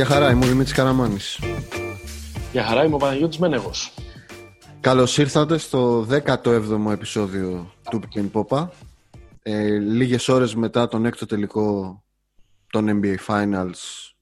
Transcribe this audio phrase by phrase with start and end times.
[0.00, 1.40] Γεια χαρά, είμαι ο Δημήτρης Καραμάνης.
[2.52, 3.94] Γεια χαρά, είμαι ο Παναγιώτης Μένεγος.
[4.80, 8.68] Καλώς ήρθατε στο 17ο επεισόδιο του Pick Popa.
[9.42, 12.02] Ε, λίγες ώρες μετά τον έκτο τελικό
[12.70, 14.12] των NBA Finals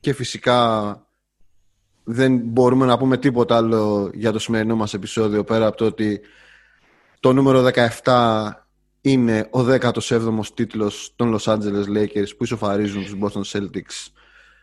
[0.00, 1.00] και φυσικά
[2.04, 6.20] δεν μπορούμε να πούμε τίποτα άλλο για το σημερινό μας επεισόδιο πέρα από το ότι
[7.20, 7.70] το νούμερο
[8.02, 8.50] 17
[9.00, 14.19] είναι ο 17ος τίτλος των Los Angeles Lakers που ισοφαρίζουν τους Boston Celtics.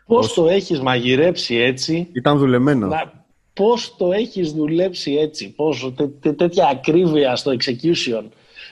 [0.08, 2.86] Πώς το έχεις μαγειρέψει έτσι; Ήταν δουλεμένο.
[2.86, 3.12] Να...
[3.52, 5.92] Πώς το έχεις δουλέψει έτσι; Πώς,
[6.36, 8.24] τέτοια ακρίβεια στο execution;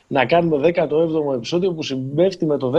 [0.07, 2.73] Να κάνουμε 17ο επεισόδιο που συμπέφτει με το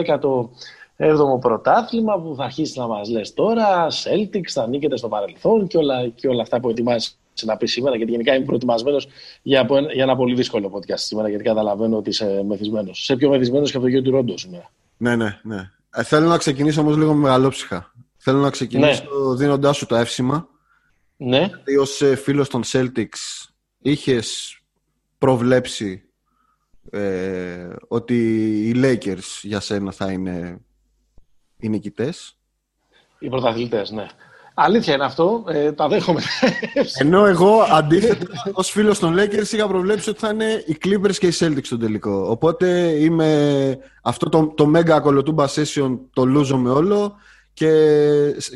[0.98, 3.88] 17ο πρωτάθλημα που θα αρχίσεις να μας λες τώρα.
[3.88, 7.10] Celtics θα νίκεται στο παρελθόν και όλα, και όλα αυτά που ετοιμάζει
[7.44, 9.08] να πεις σήμερα, γιατί γενικά είμαι προετοιμασμένος
[9.42, 13.04] για, για ένα πολύ δύσκολο podcast σήμερα, γιατί καταλαβαίνω ότι είσαι μεθυσμένος.
[13.04, 14.72] Σε πιο μεθυσμένος και από το γιο του Ρόντο σήμερα.
[14.98, 15.72] Ναι, ναι, ναι.
[15.96, 17.92] Ε, θέλω να ξεκινήσω όμως λίγο μεγαλόψυχα.
[18.30, 19.36] Θέλω να ξεκινήσω ναι.
[19.36, 20.48] δίνοντάς σου τα εύσημα.
[21.18, 21.38] Ναι.
[21.38, 23.48] Γιατί ως ε, φίλος των Celtics
[23.82, 24.60] είχες
[25.18, 26.04] προβλέψει
[26.90, 28.16] ε, ότι
[28.70, 30.62] οι Lakers για σένα θα είναι
[31.58, 32.38] οι νικητές;
[33.20, 34.06] Οι πρωταθλητές, ναι.
[34.54, 35.44] Αλήθεια είναι αυτό.
[35.48, 36.22] Ε, τα δέχομαι.
[37.02, 41.28] Ενώ εγώ αντίθετα ως φίλος των Lakers είχα προβλέψει ότι θα είναι οι Clippers και
[41.28, 42.30] οι Celtics στο τελικό.
[42.30, 47.16] Οπότε είμαι αυτό το, το mega ακολοτούμπα session το λούζω με όλο
[47.58, 47.72] και,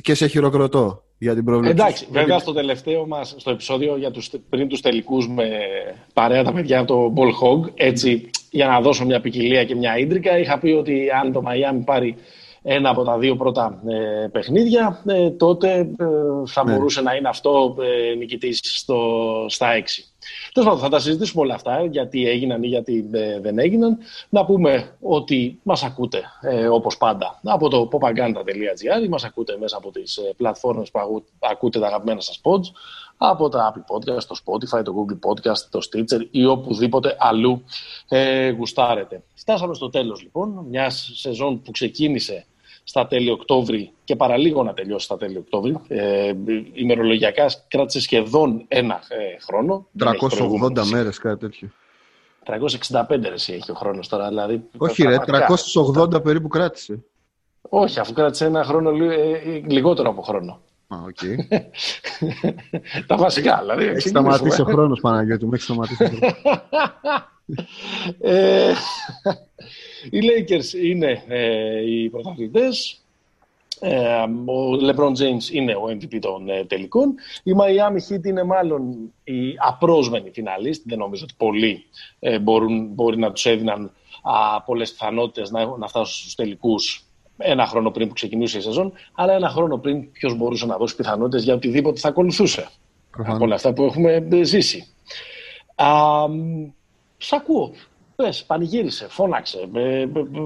[0.02, 1.84] και σε χειροκροτώ για την προβλέψη.
[1.84, 5.50] Εντάξει, βέβαια στο τελευταίο μας στο επεισόδιο για τους, πριν τους τελικούς με
[6.14, 9.98] παρέα τα παιδιά από το Ball Hog, έτσι για να δώσω μια ποικιλία και μια
[9.98, 12.16] ίντρικα, είχα πει ότι αν το Miami πάρει
[12.62, 15.86] ένα από τα δύο πρώτα ε, παιχνίδια, ε, τότε ε,
[16.46, 16.74] θα ναι.
[16.74, 19.00] μπορούσε να είναι αυτό ε, νικητής στο,
[19.48, 20.06] στα έξι.
[20.54, 23.10] Τέλος πάντων, θα τα συζητήσουμε όλα αυτά, γιατί έγιναν ή γιατί
[23.42, 23.98] δεν έγιναν.
[24.30, 29.78] Να πούμε ότι μας ακούτε, ε, όπως πάντα, από το popaganda.gr ή μας ακούτε μέσα
[29.78, 32.72] από τις ε, πλατφόρμες που ακούτε τα αγαπημένα σας pods,
[33.18, 37.64] από τα Apple Podcast, το Spotify, το Google Podcast, το Stitcher ή οπουδήποτε αλλού
[38.09, 39.24] ε, γουστάρετε.
[39.34, 42.46] Φτάσαμε στο τέλος λοιπόν μιας σεζόν που ξεκίνησε
[42.84, 45.78] στα τέλη Οκτώβρη και παραλίγο να τελειώσει στα τέλη Οκτώβρη.
[45.88, 46.34] Ε,
[46.74, 49.88] ημερολογιακά κράτησε σχεδόν ένα ε, χρόνο.
[50.00, 51.69] 380 μέρες, κάτι τέτοιο.
[52.46, 54.28] 365 εσύ έχει ο χρόνος τώρα.
[54.28, 55.18] Δηλαδή, Όχι ρε,
[56.16, 57.03] 380 περίπου κράτησε.
[57.62, 60.59] Όχι, αφού κράτησε ένα χρόνο ε, ε, λιγότερο από χρόνο.
[60.88, 61.36] Α, okay.
[63.08, 63.86] Τα βασικά, δηλαδή.
[63.86, 66.34] Έχει σταματήσει ο χρόνος, Παναγιώτη μου, έχει σταματήσει ο χρόνος.
[68.19, 68.74] ε,
[70.12, 73.02] οι Lakers είναι ε, οι πρωταθλητές.
[73.84, 77.16] Ε, ο LeBron James είναι ο MVP των ε, τελικών.
[77.44, 80.81] Η Miami Heat είναι μάλλον η απρόσμενη φιναλίστ.
[80.85, 81.85] Δεν νομίζω ότι πολλοί
[82.19, 83.91] ε, μπορούν, μπορεί να τους έδιναν
[84.22, 87.06] α, πολλές πιθανότητες να, να φτάσουν στους τελικούς
[87.38, 90.96] ένα χρόνο πριν που ξεκινούσε η σεζόν, αλλά ένα χρόνο πριν ποιος μπορούσε να δώσει
[90.96, 92.69] πιθανότητες για οτιδήποτε θα ακολουθούσε.
[93.18, 94.88] Από όλα αυτά που έχουμε ζήσει.
[95.75, 96.25] Α,
[97.22, 97.74] Σ' ακούω.
[98.16, 99.70] Πες, πανηγύρισε, φώναξε,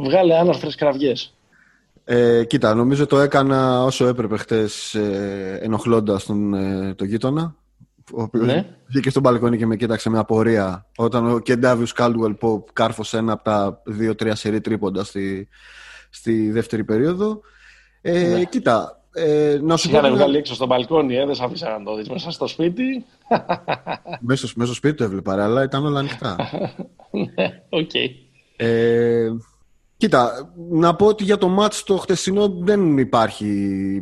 [0.04, 1.34] βγάλε άναρθρες κραυγές.
[2.04, 7.56] Ε, κοίτα, νομίζω το έκανα όσο έπρεπε χτες ε, ενοχλώντας τον, ε, το γείτονα.
[8.14, 8.66] Ο οποίος ναι.
[8.88, 13.34] βγήκε στον μπαλκόνι και με κοίταξε με απορία όταν ο Κεντάβιους Κάλτουελ Ποπ κάρφωσε ένα
[13.34, 15.48] από τα δύο-τρία σερή τρίποντα στη,
[16.10, 17.42] στη δεύτερη περίοδο.
[18.02, 18.44] Ε, ναι.
[18.44, 21.96] Κοίτα, ε, να σου Είχαν βγάλει έξω στο μπαλκόνι, ε, δεν σ' αφήσα να το
[21.96, 23.06] δεις μέσα στο σπίτι.
[24.20, 26.36] Μέσα, μέσα στο σπίτι το έβλεπα, αλλά ήταν όλα ανοιχτά.
[27.36, 27.94] Ναι, οκ.
[28.56, 29.30] Ε,
[29.98, 33.46] κοίτα, να πω ότι για το μάτς το χτεσινό δεν υπάρχει,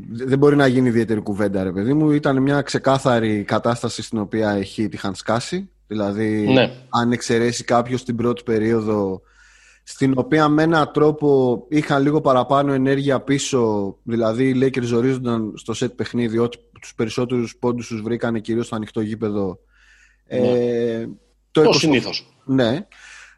[0.09, 2.11] δεν μπορεί να γίνει ιδιαίτερη κουβέντα, ρε παιδί μου.
[2.11, 5.69] Ήταν μια ξεκάθαρη κατάσταση στην οποία έχει είχαν σκάσει.
[5.87, 6.71] Δηλαδή, ναι.
[6.89, 9.21] αν εξαιρέσει κάποιος την πρώτη περίοδο
[9.83, 15.73] στην οποία με έναν τρόπο είχαν λίγο παραπάνω ενέργεια πίσω, δηλαδή οι Lakers ζορίζονταν στο
[15.73, 19.59] σετ παιχνίδι, ότι τους περισσότερους πόντους τους βρήκανε κυρίως στο ανοιχτό γήπεδο.
[20.25, 20.47] Ε, ναι.
[20.47, 21.09] Ε,
[21.51, 22.37] το, το συνήθως.
[22.45, 22.87] Ναι.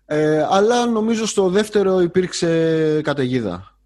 [0.06, 3.78] Ε, αλλά νομίζω στο δεύτερο υπήρξε καταιγίδα.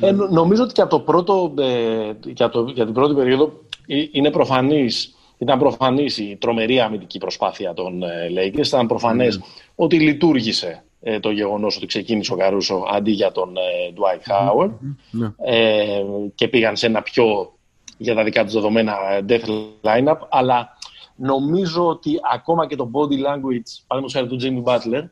[0.00, 3.52] Ε, νομίζω ότι και από το πρώτο, ε, για, το, για την πρώτη περίοδο
[3.86, 8.66] ε, είναι προφανής ήταν προφανής η τρομερή αμυντική προσπάθεια των ε, Lakers.
[8.66, 9.44] Ήταν προφανές ναι.
[9.74, 14.70] ότι λειτουργήσε ε, το γεγονός ότι ξεκίνησε ο Καρούσο αντί για τον ε, Dwight Howard
[15.10, 15.32] ναι.
[15.36, 16.02] ε,
[16.34, 17.52] και πήγαν σε ένα πιο
[17.98, 18.94] για τα δικά τους δεδομένα
[19.28, 19.48] death
[19.82, 20.68] lineup αλλά
[21.16, 25.04] νομίζω ότι ακόμα και το body language παραδείγματος χάρη του Jimmy Butler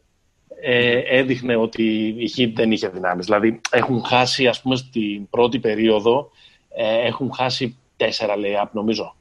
[0.60, 3.24] ε, έδειχνε ότι η Heat δεν είχε δυνάμεις.
[3.24, 6.30] Δηλαδή έχουν χάσει ας πούμε στην πρώτη περίοδο
[6.68, 9.14] ε, έχουν χάσει τέσσερα lay-up νομίζω.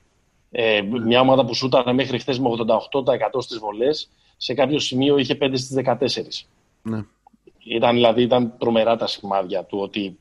[0.51, 5.37] Ε, μια ομάδα που σούτανε μέχρι χθες με 88% στις βολές σε κάποιο σημείο είχε
[5.41, 6.45] 5 στις 14.
[6.83, 7.03] Ναι.
[7.63, 10.17] Ήταν, δηλαδή, ήταν τρομερά τα σημάδια του ότι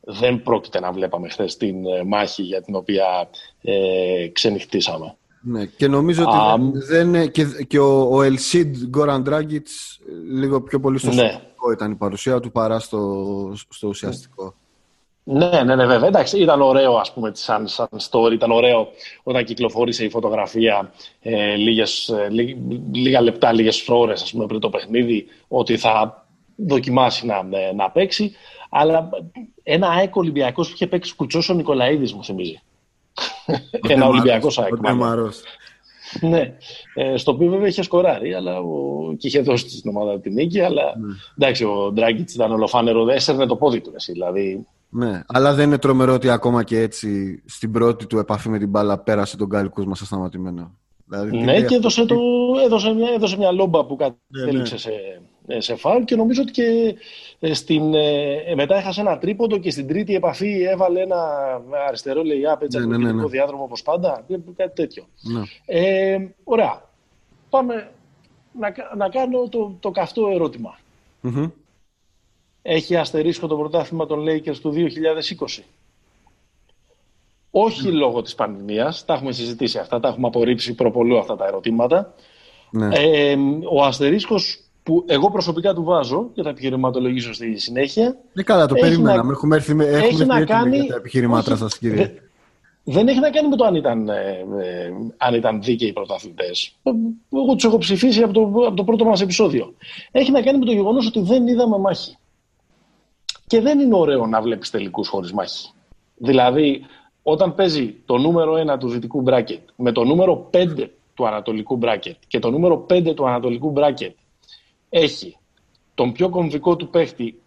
[0.00, 3.28] δεν πρόκειται να βλέπαμε χθες την ε, μάχη για την οποία
[3.62, 5.14] ε, ξενυχτήσαμε.
[5.42, 10.00] Ναι, και νομίζω ότι δεν, και, και ο, ο Ελσίντ Γκόραν Ντράγκητς
[10.30, 11.40] λίγο πιο πολύ στο ναι.
[11.72, 14.54] ήταν η παρουσία του παρά στο, στο ουσιαστικό.
[15.24, 16.08] Ναι, ναι, ναι, βέβαια.
[16.08, 18.32] Εντάξει, ήταν ωραίο, ας πούμε, σαν, σαν story.
[18.32, 18.88] Ήταν ωραίο
[19.22, 22.28] όταν κυκλοφόρησε η φωτογραφία ε, λίγες, ε,
[22.92, 26.26] λίγα λεπτά, λίγες ώρες, ας πούμε, πριν το παιχνίδι, ότι θα
[26.56, 28.32] δοκιμάσει να, ε, να παίξει.
[28.70, 29.08] Αλλά
[29.62, 32.60] ένα ΑΕΚ Ολυμπιακός που είχε παίξει κουτσός ο Νικολαίδης, μου θυμίζει.
[33.88, 34.74] ένα Ολυμπιακός ΑΕΚ.
[36.20, 36.56] Ναι,
[36.94, 39.14] ε, στο οποίο βέβαια είχε σκοράρει αλλά ο...
[39.18, 40.60] και είχε δώσει στην ομάδα την νίκη.
[40.60, 41.12] Αλλά ναι.
[41.38, 43.92] εντάξει, ο Ντράγκητς ήταν ολοφάνερο, δεν έσαιρνε το πόδι του.
[43.94, 48.48] Εσύ, δηλαδή ναι, αλλά δεν είναι τρομερό ότι ακόμα και έτσι στην πρώτη του επαφή
[48.48, 50.74] με την μπάλα πέρασε τον Γκάλικος μας ασταματημένο.
[51.06, 52.16] Δηλαδή, ναι, και έδωσε, το,
[52.64, 54.94] έδωσε, μια, έδωσε μια λόμπα που κατέληξε ναι,
[55.46, 55.60] ναι.
[55.60, 56.96] σε, σε φάουλ και νομίζω ότι και
[57.40, 61.16] ε, στην, ε, μετά έχασε ένα τρίποντο και στην τρίτη επαφή έβαλε ένα
[61.86, 64.24] αριστερό λεϊάπ έτσι ναι, ναι, ναι, διάδρομο όπως πάντα,
[64.56, 65.04] κάτι τέτοιο.
[65.20, 65.42] Ναι.
[65.66, 66.82] Ε, ωραία.
[67.50, 67.90] Πάμε
[68.58, 70.78] να, να κάνω το, το καυτό ερώτημα
[72.62, 75.62] έχει αστερίσκο το πρωτάθλημα των Lakers του 2020.
[77.50, 77.90] Όχι ναι.
[77.90, 82.14] λόγω της πανδημίας, τα έχουμε συζητήσει αυτά, τα έχουμε απορρίψει προπολού αυτά τα ερωτήματα.
[82.70, 82.88] Ναι.
[82.92, 83.36] Ε,
[83.70, 88.16] ο αστερίσκος που εγώ προσωπικά του βάζω και θα επιχειρηματολογήσω στη συνέχεια.
[88.32, 89.22] Ναι, καλά, το περιμέναμε.
[89.22, 89.32] Να...
[89.32, 90.76] Έχουμε έρθει, έχουμε έχει να κάνει...
[90.76, 92.14] για τα επιχειρημάτια σας, κύριε.
[92.84, 96.76] Δεν έχει να κάνει με το αν ήταν, ε, ε, αν ήταν δίκαιοι οι πρωταθλητές.
[97.32, 99.74] Εγώ τους έχω ψηφίσει από το, από το πρώτο μας επεισόδιο.
[100.10, 102.16] Έχει να κάνει με το γεγονός ότι δεν είδαμε μάχη.
[103.50, 105.70] Και δεν είναι ωραίο να βλέπεις τελικούς χωρίς μάχη.
[106.16, 106.86] Δηλαδή,
[107.22, 112.16] όταν παίζει το νούμερο 1 του δυτικού μπράκετ με το νούμερο 5 του ανατολικού μπράκετ
[112.26, 114.14] και το νούμερο 5 του ανατολικού μπράκετ
[114.88, 115.36] έχει
[115.94, 117.40] τον πιο κομβικό του παίχτη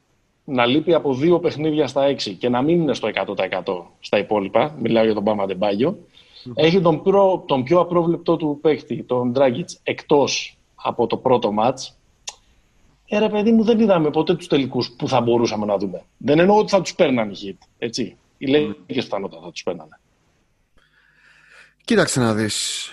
[0.43, 3.63] να λείπει από δύο παιχνίδια στα 6 και να μην είναι στο 100%
[3.99, 5.97] στα υπόλοιπα, μιλάω για τον Πάμα Ντεμπάγιο,
[6.53, 7.03] έχει τον,
[7.45, 11.97] τον πιο απρόβλεπτό του παίχτη, τον Dragic, εκτός από το πρώτο μάτς,
[13.15, 16.01] ε, ρε παιδί μου, δεν είδαμε ποτέ τους τελικούς που θα μπορούσαμε να δούμε.
[16.17, 17.67] Δεν εννοώ ότι θα τους παίρναν οι hit.
[17.77, 18.17] Έτσι.
[18.37, 19.99] Οι λέγε πιθανότατα θα τους παίρνανε.
[21.83, 22.87] Κοίταξε να δεις.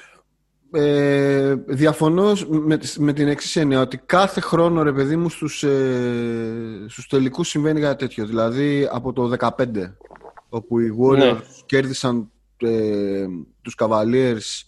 [0.72, 6.84] Ε, διαφωνώ με, με την εξής έννοια ότι κάθε χρόνο ρε παιδί μου στους, ε,
[6.88, 9.50] στους τελικούς συμβαίνει κάτι τέτοιο δηλαδή από το 2015
[10.49, 11.40] όπου οι Warriors ναι.
[11.67, 13.26] κέρδισαν ε,
[13.62, 14.64] τους Cavaliers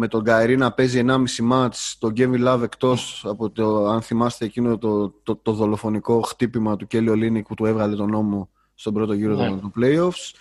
[0.00, 4.44] με τον Καϊρή να παίζει 1,5 μάτς, τον Kevin Love εκτός από το, αν θυμάστε
[4.44, 8.94] εκείνο το, το, το δολοφονικό χτύπημα του Kelly Olynyk που του έβγαλε τον νόμο στον
[8.94, 9.48] πρώτο γύρο ναι.
[9.48, 10.32] των playoffs.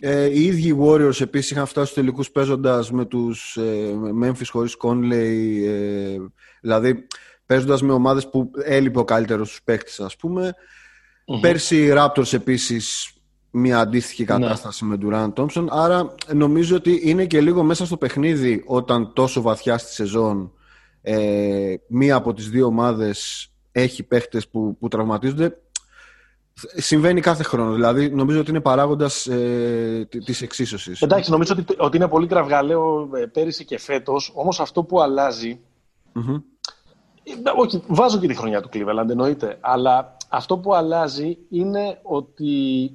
[0.00, 4.48] Ε, οι ίδιοι οι Warriors επίσης είχαν φτάσει στους τελικούς παίζοντας με τους ε, Memphis
[4.50, 6.16] χωρίς Conley, ε,
[6.60, 7.06] δηλαδή
[7.46, 10.54] παίζοντας με ομάδες που έλειπε ο καλύτερος τους παίχτες ας πούμε.
[11.26, 11.40] Mm-hmm.
[11.40, 13.15] Πέρσι οι Raptors επίσης
[13.58, 14.28] μια αντίστοιχη ναι.
[14.28, 15.66] κατάσταση με Durant Thompson.
[15.68, 20.52] Άρα νομίζω ότι είναι και λίγο μέσα στο παιχνίδι όταν τόσο βαθιά στη σεζόν
[21.02, 25.58] ε, μία από τις δύο ομάδες έχει παίχτες που, που τραυματίζονται.
[26.76, 27.72] Συμβαίνει κάθε χρόνο.
[27.72, 31.02] Δηλαδή, νομίζω ότι είναι παράγοντας ε, τη εξίσωσης.
[31.02, 34.32] Εντάξει, νομίζω ότι, ότι είναι πολύ κραυγαλαίο ε, πέρυσι και φέτος.
[34.34, 35.60] Όμως αυτό που αλλάζει.
[36.14, 36.42] Mm-hmm.
[37.56, 39.58] Όχι, βάζω και τη χρονιά του Cleveland, εννοείται.
[39.60, 42.92] Αλλά αυτό που αλλάζει είναι ότι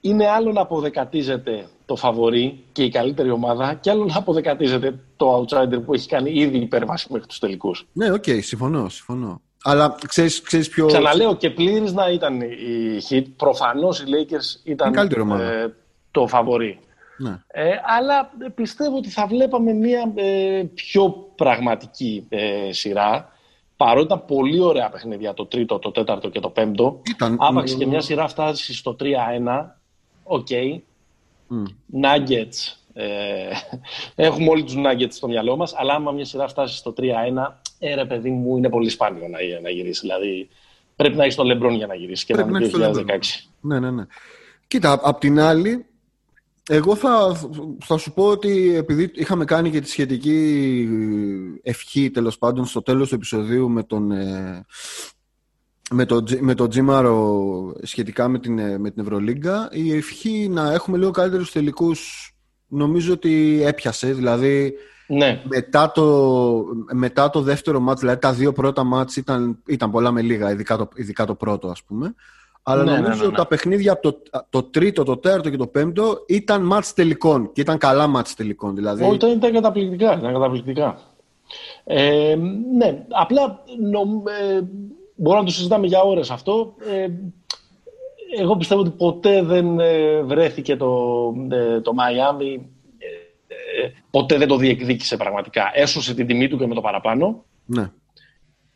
[0.00, 5.38] είναι άλλο να αποδεκατίζεται το φαβορή και η καλύτερη ομάδα και άλλο να αποδεκατίζεται το
[5.38, 7.86] outsider που έχει κάνει ήδη υπέρβαση μέχρι τους τελικούς.
[7.92, 9.40] Ναι, ok, okay, συμφωνώ, συμφωνώ.
[9.62, 10.86] Αλλά ξέρεις, ξέρεις πιο...
[10.86, 13.24] Ξαναλέω και πλήρης να ήταν οι Heat.
[13.36, 14.94] Προφανώς οι Lakers ήταν
[15.40, 15.74] ε,
[16.10, 16.78] το φαβορή.
[17.18, 17.42] Ναι.
[17.46, 23.32] Ε, αλλά πιστεύω ότι θα βλέπαμε μια ε, πιο πραγματική ε, σειρά.
[23.76, 27.00] Παρότι ήταν πολύ ωραία παιχνίδια το τρίτο, το τέταρτο και το πέμπτο.
[27.10, 27.36] Ήταν...
[27.40, 29.04] Άπαξε και μια σειρά φτάσει στο 3-1
[30.30, 30.46] ok.
[30.50, 30.80] Okay.
[31.50, 31.64] Mm.
[32.02, 32.74] Nuggets.
[32.92, 33.50] Ε,
[34.14, 37.02] έχουμε όλοι τους Nuggets στο μυαλό μας, αλλά άμα μια σειρά φτάσει στο 3-1,
[37.78, 40.00] ε, ρε παιδί μου, είναι πολύ σπάνιο να, να γυρίσεις.
[40.00, 40.48] Δηλαδή,
[40.96, 43.18] πρέπει να έχεις τον Λεμπρόν για να γυρίσεις και πρέπει να είναι 2016.
[43.60, 44.06] Ναι, ναι, ναι.
[44.66, 45.86] Κοίτα, απ' την άλλη,
[46.68, 47.40] εγώ θα,
[47.84, 50.88] θα σου πω ότι επειδή είχαμε κάνει και τη σχετική
[51.62, 54.66] ευχή τέλος πάντων στο τέλος του επεισοδίου με τον, ε,
[55.90, 60.98] με το, με το Τζίμαρο σχετικά με την, με την Ευρωλίγκα η ευχή να έχουμε
[60.98, 62.32] λίγο καλύτερους τελικούς
[62.66, 64.74] νομίζω ότι έπιασε δηλαδή
[65.06, 65.42] ναι.
[65.48, 70.22] μετά, το, μετά το δεύτερο μάτς δηλαδή τα δύο πρώτα μάτς ήταν, ήταν πολλά με
[70.22, 72.14] λίγα ειδικά το, ειδικά το πρώτο ας πούμε
[72.62, 74.18] αλλά ναι, ναι νομίζω ότι ναι, τα παιχνίδια από το,
[74.50, 78.74] το τρίτο, το τέταρτο και το πέμπτο ήταν μάτς τελικών και ήταν καλά μάτς τελικών
[78.74, 79.04] δηλαδή.
[79.04, 80.98] Όχι, ήταν, ήταν καταπληκτικά, ήταν καταπληκτικά.
[81.84, 82.36] Ε,
[82.76, 84.60] ναι, απλά νομ, ε,
[85.20, 86.74] μπορούμε να το συζητάμε για ώρες αυτό.
[86.90, 87.06] Ε,
[88.40, 90.88] εγώ πιστεύω ότι ποτέ δεν ε, βρέθηκε το,
[91.50, 92.60] ε, το Miami,
[94.10, 95.70] ποτέ δεν το διεκδίκησε πραγματικά.
[95.74, 97.44] Έσωσε την τιμή του και με το παραπάνω.
[97.64, 97.90] Ναι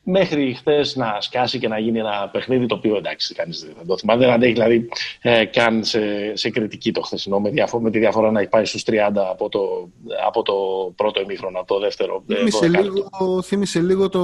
[0.05, 3.99] μέχρι χθες να σκάσει και να γίνει ένα παιχνίδι το οποίο εντάξει, κανείς δεν το
[3.99, 4.19] θυμάται.
[4.19, 4.89] Δεν αντέχει δηλαδή
[5.23, 6.01] ε, καν σε,
[6.37, 8.93] σε κριτική το χθεσινό, με, διαφο- με τη διαφορά να έχει πάει στους 30
[9.31, 9.89] από το,
[10.27, 10.55] από το
[10.97, 12.25] πρώτο ημίχρονο, από το δεύτερο.
[12.29, 14.23] Ε, θύμισε, λίγο, θύμισε λίγο το,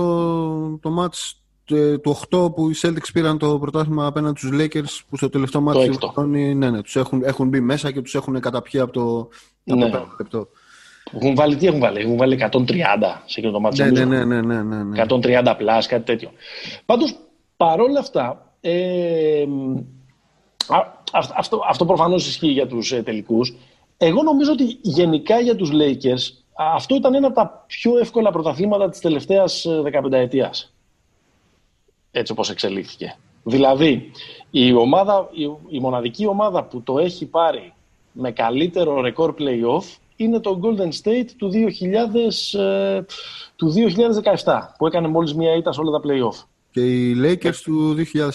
[0.79, 1.33] το match
[2.03, 5.99] του 8 που οι Celtics πήραν το πρωτάθλημα απέναντι στους Lakers που στο τελευταίο μάτι
[5.99, 9.29] του ναι, ναι, τους έχουν, έχουν μπει μέσα και τους έχουν καταπιεί από το,
[9.65, 9.85] ναι.
[9.85, 10.49] από το λεπτό.
[11.13, 12.59] Έχουν βάλει, τι έχουν βάλει, έχουν βάλει 130
[13.27, 13.83] σε εκείνο το μάτι.
[13.83, 15.05] Ναι, ναι, ναι, ναι, ναι, ναι.
[15.09, 16.31] 130 πλάς, κάτι τέτοιο.
[16.87, 17.17] Πάντως,
[17.57, 19.45] παρόλα αυτά, ε,
[21.37, 23.55] αυτό, αυτό προφανώς ισχύει για τους ε, τελικούς.
[23.97, 26.41] Εγώ νομίζω ότι γενικά για τους Lakers
[26.75, 29.67] αυτό ήταν ένα από τα πιο εύκολα πρωταθλήματα της τελευταίας
[30.05, 30.75] 15 ετίας.
[32.11, 33.17] Έτσι όπως εξελίχθηκε.
[33.43, 34.11] Δηλαδή,
[34.51, 37.73] η, ομάδα, η, η μοναδική ομάδα που το έχει πάρει
[38.13, 41.51] με καλύτερο ρεκόρ play-off είναι το Golden State του,
[42.55, 43.03] 2000, ε,
[43.57, 43.75] του
[44.45, 46.45] 2017 που έκανε μόλις μία ήττα σε όλα τα play-off.
[46.71, 48.31] Και οι Lakers του 2001.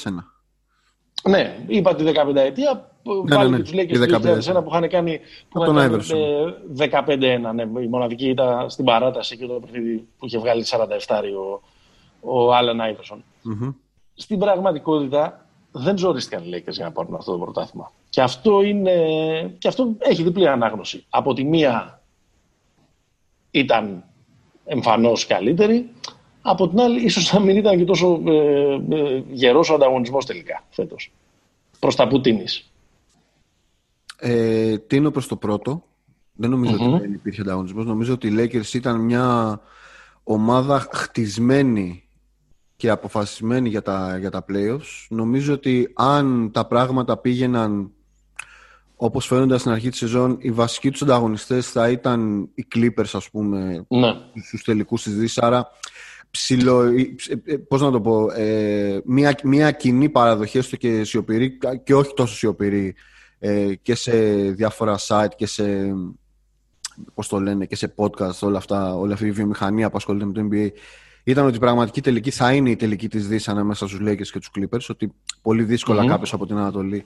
[1.29, 2.89] Ναι, είπα τη 15 ετία.
[3.03, 3.63] Ναι, πάλι ναι, ναι.
[3.63, 4.29] τους Lakers του
[4.59, 6.03] 2001 που είχαν κάνει, που είχαν κάνει
[7.07, 7.53] 15-1.
[7.53, 10.77] Ναι, η μοναδική ήταν στην παράταση και το παιχνίδι που είχε βγάλει 47
[11.07, 11.61] ο,
[12.25, 13.23] ο Άλεν Άιβερσον.
[13.45, 13.73] Mm-hmm.
[14.13, 17.91] Στην πραγματικότητα δεν ζορίστηκαν οι Lakers για να πάρουν αυτό το πρωτάθλημα.
[18.09, 18.95] Και αυτό, είναι,
[19.57, 21.05] και αυτό έχει διπλή ανάγνωση.
[21.09, 22.01] Από τη μία
[23.51, 24.03] ήταν
[24.65, 25.89] εμφανώς καλύτερη,
[26.41, 30.63] από την άλλη ίσως να μην ήταν και τόσο ε, ε, γερός ο ανταγωνισμός τελικά
[30.69, 31.11] φέτος.
[31.79, 32.71] Προς τα που τίνεις.
[34.17, 35.83] Ε, τίνω προς το πρώτο.
[36.33, 37.85] Δεν νομιζω ότι δεν υπήρχε ανταγωνισμός.
[37.85, 39.59] Νομίζω ότι οι Lakers ήταν μια
[40.23, 42.04] ομάδα χτισμένη
[42.75, 45.05] και αποφασισμένη για τα, για τα playoffs.
[45.09, 47.89] Νομίζω ότι αν τα πράγματα πήγαιναν
[48.95, 53.29] Όπως φαίνονταν στην αρχή της σεζόν, οι βασικοί τους ανταγωνιστές θα ήταν οι Clippers, ας
[53.29, 54.13] πούμε, ναι.
[54.45, 55.37] στους τελικούς της Δύσης.
[55.37, 55.67] Άρα,
[56.31, 57.15] ψηλο, ε,
[57.45, 62.13] ε, πώς να το πω, ε, μια, μια κοινή παραδοχή έστω και σιωπηρή και όχι
[62.13, 62.95] τόσο σιωπηρή
[63.39, 64.11] ε, και σε
[64.51, 65.93] διάφορα site και σε,
[67.13, 70.33] πώς το λένε, και σε podcast, όλα αυτά, όλη αυτή η βιομηχανία που ασχολείται με
[70.33, 70.69] το NBA,
[71.25, 74.39] ήταν ότι η πραγματική τελική θα είναι η τελική της Δύσης ανάμεσα στους Lakers και
[74.39, 76.07] τους Clippers, ότι πολύ δύσκολα mm-hmm.
[76.07, 77.03] κάποιος από την Ανατολή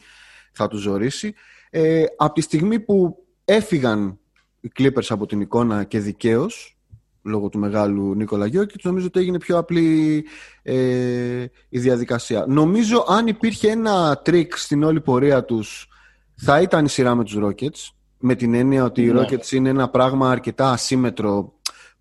[0.51, 1.33] θα τους ζωρίσει.
[1.69, 4.19] Ε, από τη στιγμή που έφυγαν
[4.59, 6.77] οι Clippers από την εικόνα και δικαίως,
[7.21, 10.25] λόγω του μεγάλου Νίκολα Γιόκιτς, νομίζω ότι έγινε πιο απλή
[10.61, 12.45] ε, η διαδικασία.
[12.47, 15.87] Νομίζω αν υπήρχε ένα τρίκ στην όλη πορεία τους,
[16.35, 19.21] θα ήταν η σειρά με τους Rockets, με την έννοια ότι οι ναι.
[19.21, 21.58] Rockets είναι ένα πράγμα αρκετά ασύμετρο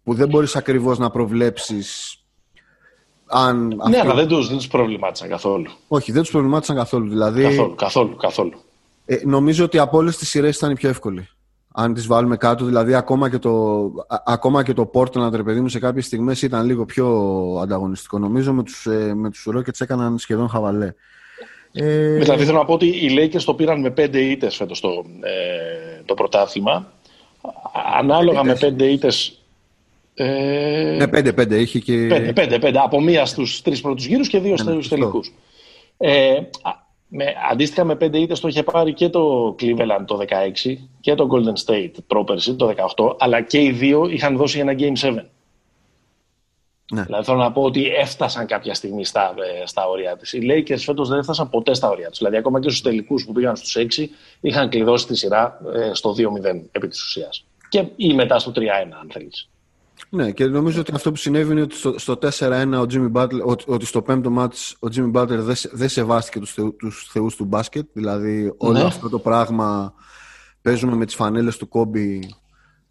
[0.09, 2.19] που δεν μπορείς ακριβώς να προβλέψεις
[3.27, 4.00] αν ναι, αυτό...
[4.00, 5.71] αλλά δεν τους, δεν τους προβλημάτισαν καθόλου.
[5.88, 7.09] Όχι, δεν τους προβλημάτισαν καθόλου.
[7.09, 7.43] Δηλαδή...
[7.43, 8.53] Καθόλου, καθόλου, καθόλου.
[9.05, 11.29] Ε, νομίζω ότι από όλες τις σειρές ήταν η πιο εύκολη.
[11.73, 13.53] Αν τις βάλουμε κάτω, δηλαδή ακόμα και το,
[14.25, 17.07] ακόμα και το Portland, ρε παιδί μου, σε κάποιες στιγμές ήταν λίγο πιο
[17.62, 18.19] ανταγωνιστικό.
[18.19, 20.93] Νομίζω με τους ε, με τους Rockets έκαναν σχεδόν χαβαλέ.
[21.73, 22.19] Ε...
[22.19, 24.88] Δηλαδή θέλω να πω ότι οι Lakers το πήραν με πέντε ήττες φέτος το,
[25.21, 26.93] ε, το πρωτάθλημα.
[27.99, 29.38] Ανάλογα με πέντε ήττες.
[30.20, 30.96] Ε...
[30.98, 31.56] Ναι, πέντε, πέντε.
[31.56, 32.06] Είχε και...
[32.06, 32.78] Πέντε, πέντε, πέντε.
[32.78, 35.32] Από μία στους τρεις πρώτους γύρους και δύο ναι, στους τελικούς.
[35.96, 36.40] Ε,
[37.08, 40.26] με, αντίστοιχα με πέντε ήττες το είχε πάρει και το Cleveland το 16
[41.00, 44.98] και το Golden State πρόπερση το 18, αλλά και οι δύο είχαν δώσει ένα Game
[45.00, 45.18] 7.
[46.92, 47.02] Ναι.
[47.02, 50.32] Δηλαδή θέλω να πω ότι έφτασαν κάποια στιγμή στα, ε, στα όρια της.
[50.32, 52.16] Οι Lakers φέτος δεν έφτασαν ποτέ στα όρια του.
[52.16, 54.08] Δηλαδή, ακόμα και στους τελικούς που πήγαν στους 6,
[54.40, 57.44] είχαν κλειδώσει τη σειρά ε, στο 2-0 επί της ουσίας.
[57.68, 58.60] Και ή μετά στο 3-1,
[59.00, 59.48] αν θέλεις.
[60.11, 62.28] Ναι, και νομίζω ότι αυτό που συνέβη είναι ότι στο, στο 4-1
[62.73, 66.52] ο Jimmy Butler, ότι, ότι στο πέμπτο μάτς ο Jimmy Butler δεν δε σεβάστηκε τους,
[66.52, 67.87] θεού, τους θεούς του μπάσκετ.
[67.93, 68.85] Δηλαδή όλο ναι.
[68.85, 69.95] αυτό το πράγμα
[70.62, 72.28] παίζουμε με τις φανέλες του Κόμπι.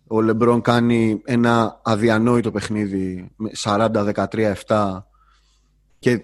[0.07, 5.03] Ο Λεμπρόν κάνει ένα αδιανόητο παιχνίδι με 40-13-7
[5.99, 6.21] και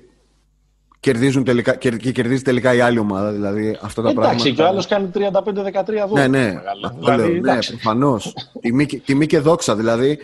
[1.00, 3.32] κερδίζουν τελικά, και κερδίζει τελικά η άλλη ομάδα.
[3.32, 4.50] Δηλαδή, αυτά τα εντάξει, πράγματα...
[4.50, 5.10] και ο άλλος κάνει
[6.10, 6.62] 35-13 Ναι, ναι,
[7.00, 8.34] δηλαδή, ναι προφανώς.
[8.60, 9.76] τιμή, τιμή και δόξα.
[9.76, 10.20] Δηλαδή,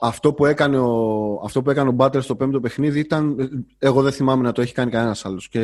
[0.00, 3.36] αυτό που έκανε ο, αυτό που έκανε ο Μπάτερ στο πέμπτο παιχνίδι ήταν.
[3.78, 5.48] Εγώ δεν θυμάμαι να το έχει κάνει κανένας άλλος.
[5.48, 5.60] Και...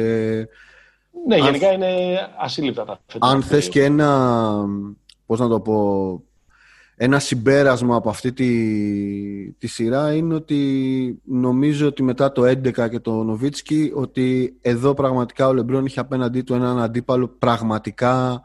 [1.27, 4.65] Ναι, αν, γενικά είναι ασύλληπτα τα Αν θες και ένα.
[5.27, 6.21] Πώς να το πω.
[6.99, 13.01] Ένα συμπέρασμα από αυτή τη, τη σειρά είναι ότι νομίζω ότι μετά το 11 και
[13.01, 18.43] το Νοβίτσκι ότι εδώ πραγματικά ο Λεμπρόν είχε απέναντί του έναν αντίπαλο πραγματικά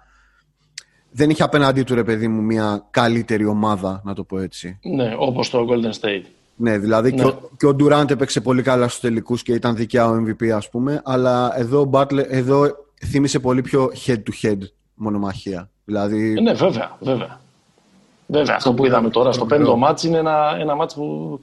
[1.12, 4.80] δεν είχε απέναντί του ρε παιδί μου μια καλύτερη ομάδα, να το πω έτσι.
[4.84, 6.24] Ναι, όπως το Golden State.
[6.56, 7.22] Ναι, δηλαδή ναι.
[7.22, 10.48] Και, ο, και ο Durant έπαιξε πολύ καλά στους τελικούς και ήταν δικιά ο MVP
[10.48, 12.66] ας πούμε, αλλά εδώ, Butler, εδώ
[13.06, 14.58] θύμισε πολύ πιο head-to-head
[14.94, 15.70] μονομαχία.
[15.86, 16.36] Δηλαδή...
[16.38, 17.40] Ε, ναι, βέβαια, βέβαια.
[18.28, 21.40] Βέβαια, αυτό που είδαμε τώρα στο πέμπτο μάτς είναι ένα, ένα μάτς που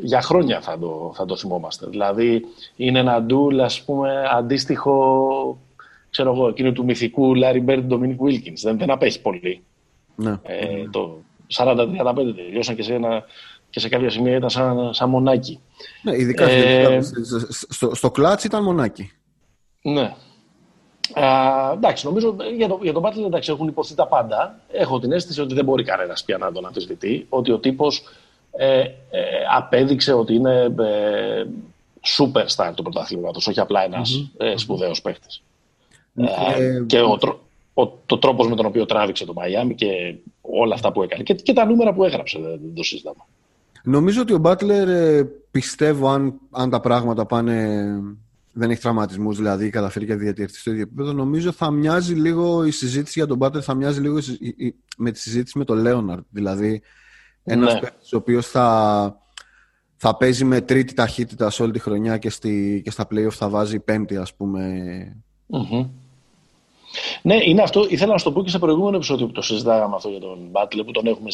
[0.00, 1.86] για χρόνια θα το, θα το θυμόμαστε.
[1.86, 2.44] Δηλαδή,
[2.76, 5.58] είναι ένα ντουλ, ας πούμε, αντίστοιχο,
[6.16, 8.60] ξέρω εγώ, εκείνο του μυθικού Larry Bird Dominic Wilkins.
[8.62, 9.62] Δεν, δεν απέχει πολύ.
[10.16, 10.38] Ναι.
[10.42, 11.18] Ε, το
[11.56, 13.24] 40-35 τελειώσαν και σε, ένα,
[13.70, 15.60] και σε κάποια σημεία ήταν σαν, σαν μονάκι.
[16.02, 17.00] Ναι, ειδικά ε,
[17.68, 19.10] στο, στο κλάτς ήταν μονάκι.
[19.82, 20.14] Ναι.
[21.14, 24.60] Α, εντάξει, νομίζω για, το, για τον Butler εντάξει, έχουν υποθεί τα πάντα.
[24.68, 27.26] Έχω την αίσθηση ότι δεν μπορεί κανένας πια να τον αμφισβητεί.
[27.28, 28.02] Ότι ο τύπος
[28.50, 28.88] ε, ε,
[29.56, 31.44] απέδειξε ότι είναι ε,
[32.18, 34.44] superstar του πρωταθλήματος, όχι απλά ένας mm-hmm.
[34.46, 35.26] ε, σπουδαίος παίχτη.
[36.16, 37.18] Ε, και ο,
[37.74, 41.22] ο, το τρόπος με τον οποίο τράβηξε το Μαϊάμι και όλα αυτά που έκανε.
[41.22, 43.24] Και, και τα νούμερα που έγραψε, δεν, δεν το συζητάμε.
[43.82, 47.86] Νομίζω ότι ο Μπάτλερ πιστεύω αν, αν τα πράγματα πάνε
[48.52, 51.12] δεν έχει τραυματισμούς, δηλαδή καταφέρει και διατηρηθεί στο ίδιο επίπεδο.
[51.12, 54.18] Νομίζω θα μοιάζει λίγο η συζήτηση για τον Μπάτλερ, θα μοιάζει λίγο
[54.96, 56.22] με τη συζήτηση με τον Λέοναρντ.
[56.30, 56.82] Δηλαδή,
[57.44, 57.88] ένας ναι.
[58.12, 59.18] ο οποίος θα,
[59.96, 63.48] θα παίζει με τρίτη ταχύτητα σε όλη τη χρονιά και, στη, και στα playoff θα
[63.48, 65.16] βάζει πέμπτη, ας πούμε.
[67.22, 67.86] Ναι, είναι αυτό.
[67.88, 70.38] Ήθελα να σου το πω και σε προηγούμενο επεισόδιο που το συζητάγαμε αυτό για τον
[70.50, 71.30] Μπάτλε, που τον έχουμε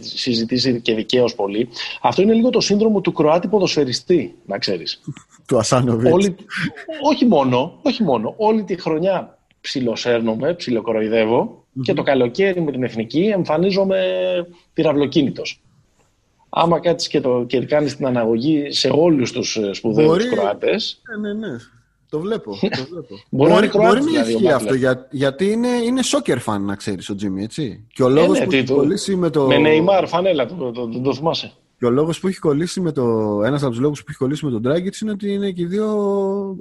[0.00, 1.68] συζητήσει και δικαίως πολύ.
[2.02, 5.00] Αυτό είναι λίγο το σύνδρομο του Κροάτη ποδοσφαιριστή, να ξέρεις.
[5.46, 6.34] του Ασάνοβιτς.
[7.02, 8.34] Όχι μόνο, όχι μόνο.
[8.36, 14.00] Όλη τη χρονιά ψιλοσέρνομαι, ψιλοκροϊδεύω και το καλοκαίρι με την εθνική εμφανίζομαι
[14.72, 15.62] πυραυλοκίνητος.
[16.48, 21.02] Άμα κάτσεις και, το, και κάνεις την αναγωγή σε όλους τους ε, σπουδαίους Κροάτες.
[21.20, 21.56] Ναι, ναι, ναι.
[22.14, 22.50] Το βλέπω.
[22.50, 23.14] Το βλέπω.
[23.30, 27.08] μπορεί, μπορεί, μπορεί να δηλαδή, ισχύει αυτό για, γιατί είναι, είναι soccer fan, να ξέρεις
[27.08, 27.86] ο Τζίμι, έτσι.
[27.92, 29.46] Και ο λόγος ε, ναι, που έχει κολλήσει με το.
[29.46, 31.52] Με Neymar, φανέλα, το, το, το, το θυμάσαι.
[31.78, 33.02] Και ο λόγος που έχει κολλήσει με το.
[33.44, 35.66] Ένας από τους λόγους που έχει κολλήσει με τον Dragic είναι ότι είναι και οι
[35.66, 35.96] δύο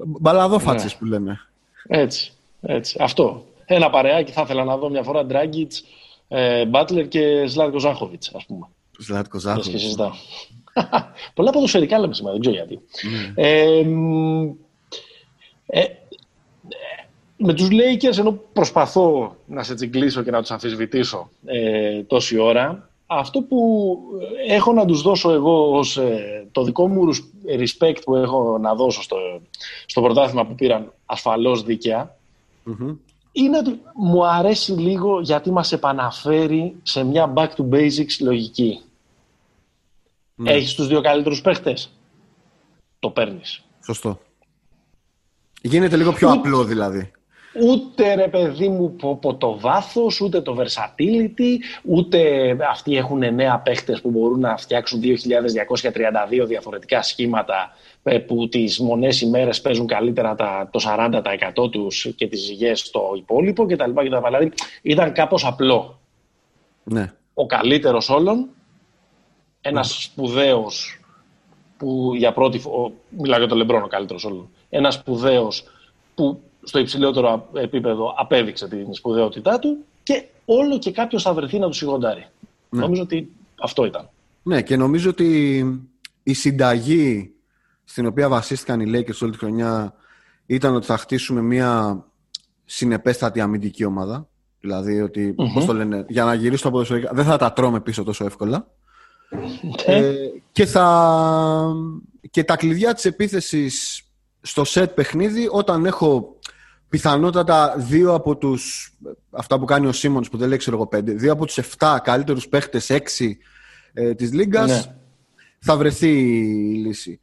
[0.06, 0.98] μπαλαδόφατσες ναι.
[1.00, 1.39] που λέμε.
[1.88, 2.34] Έτσι.
[2.62, 2.98] έτσι.
[3.00, 3.46] Αυτό.
[3.66, 5.70] Ένα παρεάκι θα ήθελα να δω μια φορά Dragic,
[6.28, 8.68] ε, Butler και Σλάτκο Ζάχοβιτ, ας πούμε.
[8.98, 9.80] Σλάτκο Ζάχοβιτ.
[11.36, 12.80] Πολλά ποδοσφαιρικά λέμε σήμερα, δεν ξέρω γιατί.
[12.82, 13.32] Mm.
[13.36, 13.84] Ε,
[15.74, 15.84] ε,
[17.38, 22.90] με τους Lakers, ενώ προσπαθώ να σε τσιγκλίσω και να τους αμφισβητήσω ε, τόση ώρα,
[23.06, 23.98] αυτό που
[24.48, 27.10] έχω να τους δώσω εγώ ως ε, το δικό μου
[27.60, 29.18] respect που έχω να δώσω στο,
[29.86, 31.64] στο πρωτάθλημα που πήραν ασφαλώς
[33.32, 38.80] είναι ότι μου αρέσει λίγο γιατί μας επαναφέρει σε μια back to basics λογική.
[40.38, 40.46] Mm.
[40.46, 41.92] Έχεις τους δύο καλύτερους παίχτες;
[43.00, 43.64] Το παίρνεις.
[43.86, 44.20] Σωστό.
[45.65, 47.12] Γίνεται λίγο πιο απλό δηλαδή.
[47.62, 54.02] Ούτε ρε παιδί μου πω, το βάθος, ούτε το versatility, ούτε αυτοί έχουν νέα παίχτες
[54.02, 57.71] που μπορούν να φτιάξουν 2.232 διαφορετικά σχήματα
[58.04, 60.80] ε, που τις μονές ημέρες παίζουν καλύτερα τα, το
[61.65, 63.91] 40% τους και τις ζυγές στο υπόλοιπο κτλ.
[64.26, 65.99] Δηλαδή ήταν κάπως απλό.
[66.84, 67.13] Ναι.
[67.34, 68.49] Ο καλύτερος όλων,
[69.62, 70.02] ένας ναι.
[70.02, 70.99] σπουδαίος
[71.78, 75.64] που για πρώτη φορά, μιλάω για τον Λεμπρόν ο καλύτερος όλων, ένα σπουδαίος
[76.16, 81.68] που στο υψηλότερο επίπεδο απέδειξε την σπουδαιότητά του και όλο και κάποιος θα βρεθεί να
[81.68, 82.26] τους σιγοντάρει.
[82.70, 82.82] Ναι.
[82.82, 83.32] Νομίζω ότι
[83.62, 84.10] αυτό ήταν.
[84.44, 85.66] Ναι, και νομίζω ότι
[86.24, 87.32] η συνταγή
[87.84, 89.94] στην οποία βασίστηκαν οι Lakers όλη τη χρονιά
[90.46, 92.04] ήταν ότι θα χτίσουμε μια
[92.66, 94.28] συνεπέστατη αμυντική ομάδα.
[94.60, 95.66] Δηλαδή ότι, mm-hmm.
[95.66, 98.68] το λένε, για να γυρίσω το ποδοσφαιρικά δεν θα τα τρώμε πίσω τόσο εύκολα.
[99.88, 99.96] Ναι.
[99.96, 100.14] Ε,
[100.52, 101.74] και, θα...
[102.32, 104.04] και τα κλειδιά της επίθεσης
[104.45, 106.38] στο σετ παιχνίδι όταν έχω
[106.89, 108.93] πιθανότατα δύο από τους
[109.32, 111.97] αυτά που κάνει ο Σίμονς που δεν λέει ξέρω εγώ πέντε δύο από τους 7
[112.03, 113.38] καλύτερους παίχτες έξι
[113.93, 114.95] ε, της Λίγκας ναι.
[115.60, 117.19] θα βρεθεί η λύση.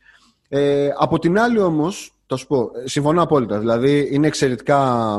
[0.49, 5.13] Ε, από την άλλη όμως θα σου πω, ε, συμφωνώ απόλυτα δηλαδή είναι εξαιρετικά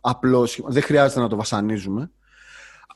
[0.00, 2.10] απλός δεν χρειάζεται να το βασανίζουμε.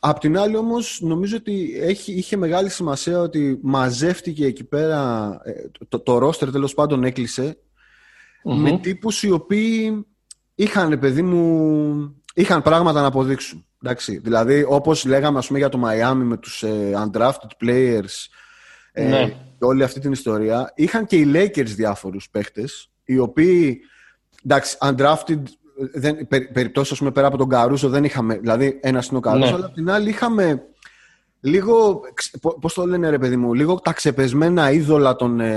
[0.01, 5.53] Απ' την άλλη όμως νομίζω ότι έχει, είχε μεγάλη σημασία ότι μαζεύτηκε εκεί πέρα ε,
[5.88, 7.59] το, το, ρόστερ τέλος πάντων έκλεισε
[8.43, 10.07] με τύπους οι οποίοι
[10.55, 13.67] είχαν, παιδί μου, είχαν πράγματα να αποδείξουν.
[13.85, 18.27] Εντάξει, δηλαδή, όπως λέγαμε ας πούμε, για το Miami με τους ε, undrafted players
[18.93, 19.29] ε, ναι.
[19.29, 23.81] και όλη αυτή την ιστορία, είχαν και οι Lakers διάφορους παίχτες, οι οποίοι,
[24.45, 25.43] εντάξει, undrafted,
[25.93, 29.51] δεν, περιπτώσεις, ας πούμε, πέρα από τον Καρούσο δεν είχαμε, δηλαδή ένας είναι ο Καρούσο,
[29.51, 29.55] ναι.
[29.55, 30.63] αλλά απ' την άλλη είχαμε
[31.45, 32.01] λίγο,
[32.61, 35.57] πώς το λένε ρε παιδί μου, λίγο τα ξεπεσμένα είδωλα των ε,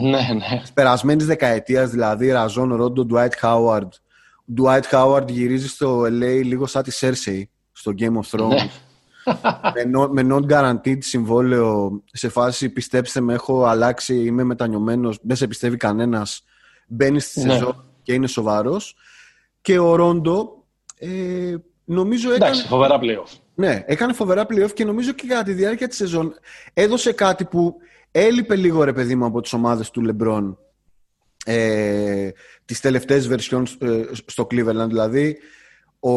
[0.00, 0.62] ναι, ναι.
[0.74, 3.92] περασμένης δεκαετίας, δηλαδή Ραζόν, Ρόντο, Ντουάιτ Χάουαρντ.
[4.36, 8.48] Ο Ντουάιτ Χάουαρντ γυρίζει στο LA λίγο σαν τη Σέρσεϊ στο Game of Thrones.
[8.48, 10.12] Ναι.
[10.12, 16.44] με, non-guaranteed συμβόλαιο σε φάση πιστέψτε με έχω αλλάξει, είμαι μετανιωμένος, δεν σε πιστεύει κανένας,
[16.86, 17.52] μπαίνει στη ναι.
[17.52, 18.96] σεζόν και είναι σοβαρός.
[19.60, 20.64] Και ο Ρόντο
[20.98, 22.44] ε, νομίζω έκανε...
[22.44, 23.45] Εντάξει, φοβερά playoff.
[23.58, 26.34] Ναι, έκανε φοβερά playoff και νομίζω και κατά τη διάρκεια της σεζόν
[26.72, 27.76] έδωσε κάτι που
[28.10, 30.58] έλειπε λίγο ρε παιδί μου από τις ομάδες του Λεμπρόν
[31.44, 32.28] ε,
[32.64, 34.86] τις τελευταίες βερσιόν ε, στο Cleveland.
[34.88, 35.36] Δηλαδή,
[36.00, 36.10] ο,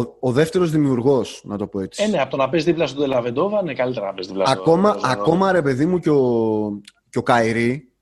[0.00, 2.02] ο, ο δεύτερος δημιουργός, να το πω έτσι.
[2.02, 4.58] Ε, ναι, από το να πες δίπλα στον Τελαβεντόβα, είναι καλύτερα να πες δίπλα στον
[4.58, 6.80] Ακόμα, ακόμα ρε παιδί μου και ο,
[7.10, 7.92] και ο Καϊρή,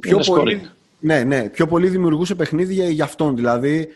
[0.00, 3.36] πιο πολύ, ναι, ναι, πιο πολύ δημιουργούσε παιχνίδια για αυτόν.
[3.36, 3.88] Δηλαδή,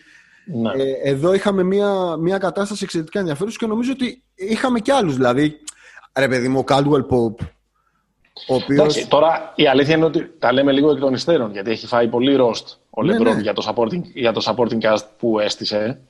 [0.46, 0.70] ναι.
[0.82, 5.14] ε, εδώ είχαμε μια, μια κατάσταση εξαιρετικά ενδιαφέρουσα και νομίζω ότι είχαμε κι άλλους.
[5.14, 5.60] Δηλαδή,
[6.18, 7.46] ρε παιδί μου, ο Caldwell Pope,
[8.48, 8.78] ο οποίος...
[8.78, 12.08] Εντάξει, τώρα η αλήθεια είναι ότι τα λέμε λίγο εκ των υστέρων, γιατί έχει φάει
[12.08, 13.40] πολύ ρόστ ο ναι, Λεμπρόν ναι.
[13.40, 16.00] για, το supporting, για το supporting cast που έστησε.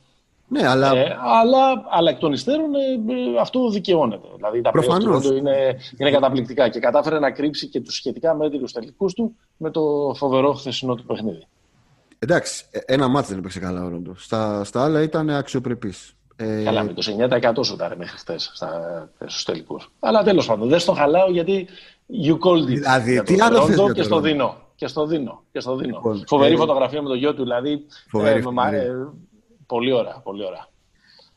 [0.49, 0.96] Ναι, αλλά...
[0.96, 4.29] Ε, αλλά, αλλά εκ των υστέρων ε, ε αυτό δικαιώνεται.
[4.37, 5.27] Δηλαδή τα Προφανώς.
[5.27, 9.70] του είναι, είναι καταπληκτικά και κατάφερε να κρύψει και τους σχετικά μέτρους τελικούς του με
[9.70, 11.46] το φοβερό χθεσινό του παιχνίδι.
[12.18, 14.14] Εντάξει, ε, ένα μάτι δεν έπαιξε καλά ο Ρόντο.
[14.16, 16.16] Στα, στα άλλα ήταν αξιοπρεπής.
[16.37, 16.62] Ε...
[16.62, 17.02] Καλά, με το
[17.42, 18.52] 9% σου ήταν μέχρι χθες
[19.26, 19.90] στους τελικούς.
[19.98, 21.68] Αλλά τέλος πάντων, δεν στο χαλάω γιατί
[22.26, 22.66] you called it.
[22.66, 24.57] Δηλαδή, τι άλλο θες και στο δίνω.
[24.74, 25.42] Και στο δίνω.
[25.52, 25.94] Και στο δίνω.
[25.94, 26.57] Λοιπόν, Φοβερή ε...
[26.57, 27.87] φωτογραφία με το γιο του, δηλαδή.
[28.09, 28.76] Φοβερή, ε, φοβερή.
[28.76, 28.90] Ε,
[29.66, 30.68] πολύ ωραία, πολύ ωραία.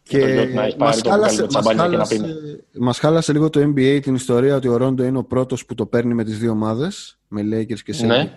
[0.03, 2.35] Και μας χάλασε, μας, χάλασε,
[2.79, 5.85] μας χάλασε λίγο το NBA την ιστορία ότι ο Ρόντο είναι ο πρώτος που το
[5.85, 8.05] παίρνει με τις δύο ομάδες, με Lakers και Celtics.
[8.05, 8.31] Ναι.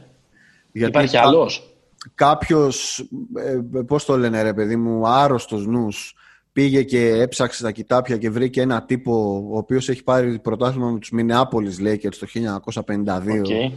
[0.73, 1.72] Γιατί Υπάρχει άλλος.
[2.15, 6.15] Κάποιος, ε, πώς το λένε ρε παιδί μου, άρρωστος νους,
[6.53, 10.99] πήγε και έψαξε τα κοιτάπια και βρήκε ένα τύπο ο οποίος έχει πάρει πρωτάθλημα με
[10.99, 12.27] τους Minneapolis Lakers το
[12.75, 13.73] 1952 okay.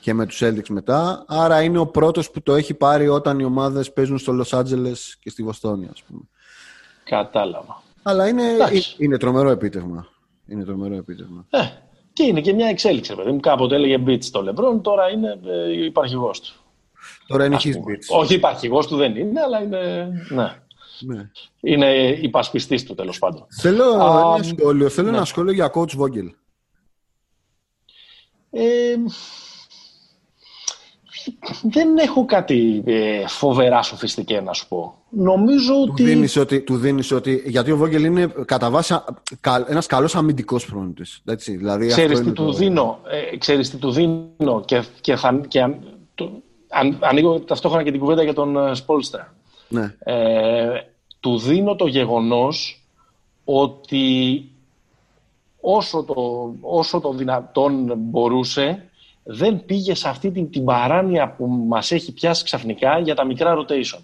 [0.00, 1.24] και με τους Celtics μετά.
[1.28, 4.98] Άρα είναι ο πρώτος που το έχει πάρει όταν οι ομάδες παίζουν στο Los Angeles
[5.20, 6.20] και στη Βοστόνη ας πούμε.
[7.04, 7.82] Κατάλαβα.
[8.02, 8.42] Αλλά είναι,
[8.98, 10.06] είναι τρομερό επίτευγμα.
[10.46, 11.46] Είναι τρομερό επίτευγμα.
[11.50, 11.58] Ε,
[12.12, 13.40] και είναι και μια εξέλιξη, παιδί μου.
[13.40, 16.61] Κάποτε έλεγε beats το Λεμπρόν, τώρα είναι ε, υπαρχηγός του.
[17.26, 17.72] Τώρα είναι his
[18.08, 20.08] Όχι υπαρχηγός του δεν είναι, αλλά είναι...
[20.28, 20.56] Ναι.
[21.06, 21.30] Ναι.
[21.60, 23.46] Είναι υπασπιστής του τέλος πάντων.
[23.60, 24.88] Θέλω ένα σχόλιο.
[24.88, 25.16] Θέλω ναι.
[25.16, 26.30] ένα σχόλιο για coach Vogel.
[28.50, 28.94] Ε,
[31.62, 34.94] δεν έχω κάτι ε, φοβερά σοφιστικέ να σου πω.
[35.08, 36.02] Νομίζω του ότι...
[36.02, 36.60] Δίνεις ότι...
[36.60, 37.42] Του δίνεις ότι...
[37.46, 38.94] Γιατί ο Βόγγελ είναι κατά βάση
[39.68, 41.22] ένας καλός αμυντικός πρόνητης.
[41.46, 43.00] Δηλαδή, ξέρεις, τι του δίνω,
[43.32, 45.78] ε, ξέρεις τι του δίνω και, και, θα, και αν,
[46.14, 49.34] το, αν, ανοίγω ταυτόχρονα και την κουβέντα για τον uh, Σπόλστρα.
[49.68, 49.94] Ναι.
[49.98, 50.80] Ε,
[51.20, 52.84] του δίνω το γεγονός
[53.44, 54.44] ότι
[55.60, 56.14] όσο το,
[56.60, 58.90] όσο το δυνατόν μπορούσε
[59.22, 63.54] δεν πήγε σε αυτή την, την παράνοια που μας έχει πιάσει ξαφνικά για τα μικρά
[63.56, 64.00] rotation.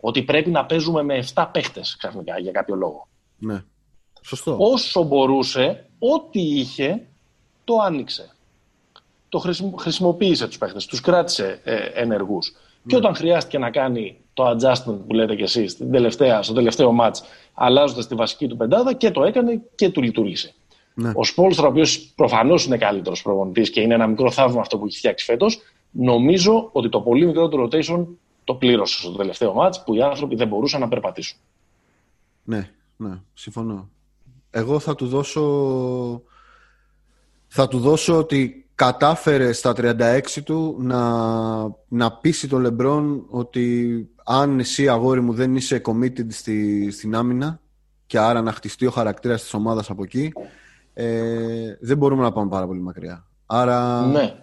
[0.00, 3.08] Ότι πρέπει να παίζουμε με 7 παίχτες ξαφνικά για κάποιο λόγο.
[3.38, 3.64] Ναι.
[4.22, 4.56] Σωστό.
[4.58, 7.06] Όσο μπορούσε, ό,τι είχε,
[7.64, 8.34] το άνοιξε.
[9.30, 9.38] Το
[9.76, 12.52] χρησιμοποίησε τους παίχτες, τους κράτησε ε, ενεργούς.
[12.86, 16.96] Και όταν χρειάστηκε να κάνει το adjustment που λέτε κι εσείς στην τελευταία, στο τελευταίο
[17.00, 17.14] match,
[17.54, 20.54] αλλάζοντας τη βασική του πεντάδα και το έκανε και του λειτουργήσε.
[20.94, 21.12] Ναι.
[21.14, 24.86] Ο Σπόλστρα, ο οποίος προφανώς είναι καλύτερος προπονητής και είναι ένα μικρό θαύμα αυτό που
[24.86, 28.06] έχει φτιάξει φέτος, νομίζω ότι το πολύ μικρό του rotation
[28.44, 31.38] το πλήρωσε στο τελευταίο match που οι άνθρωποι δεν μπορούσαν να περπατήσουν.
[32.44, 33.88] Ναι, ναι, συμφωνώ.
[34.50, 36.22] Εγώ θα του δώσω.
[37.48, 41.00] Θα του δώσω ότι κατάφερε στα 36 του να,
[41.88, 47.60] να πείσει τον Λεμπρόν ότι αν εσύ αγόρι μου δεν είσαι committed στη, στην άμυνα
[48.06, 50.32] και άρα να χτιστεί ο χαρακτήρας της ομάδας από εκεί
[50.94, 53.26] ε, δεν μπορούμε να πάμε πάρα πολύ μακριά.
[53.46, 54.34] Άρα ναι.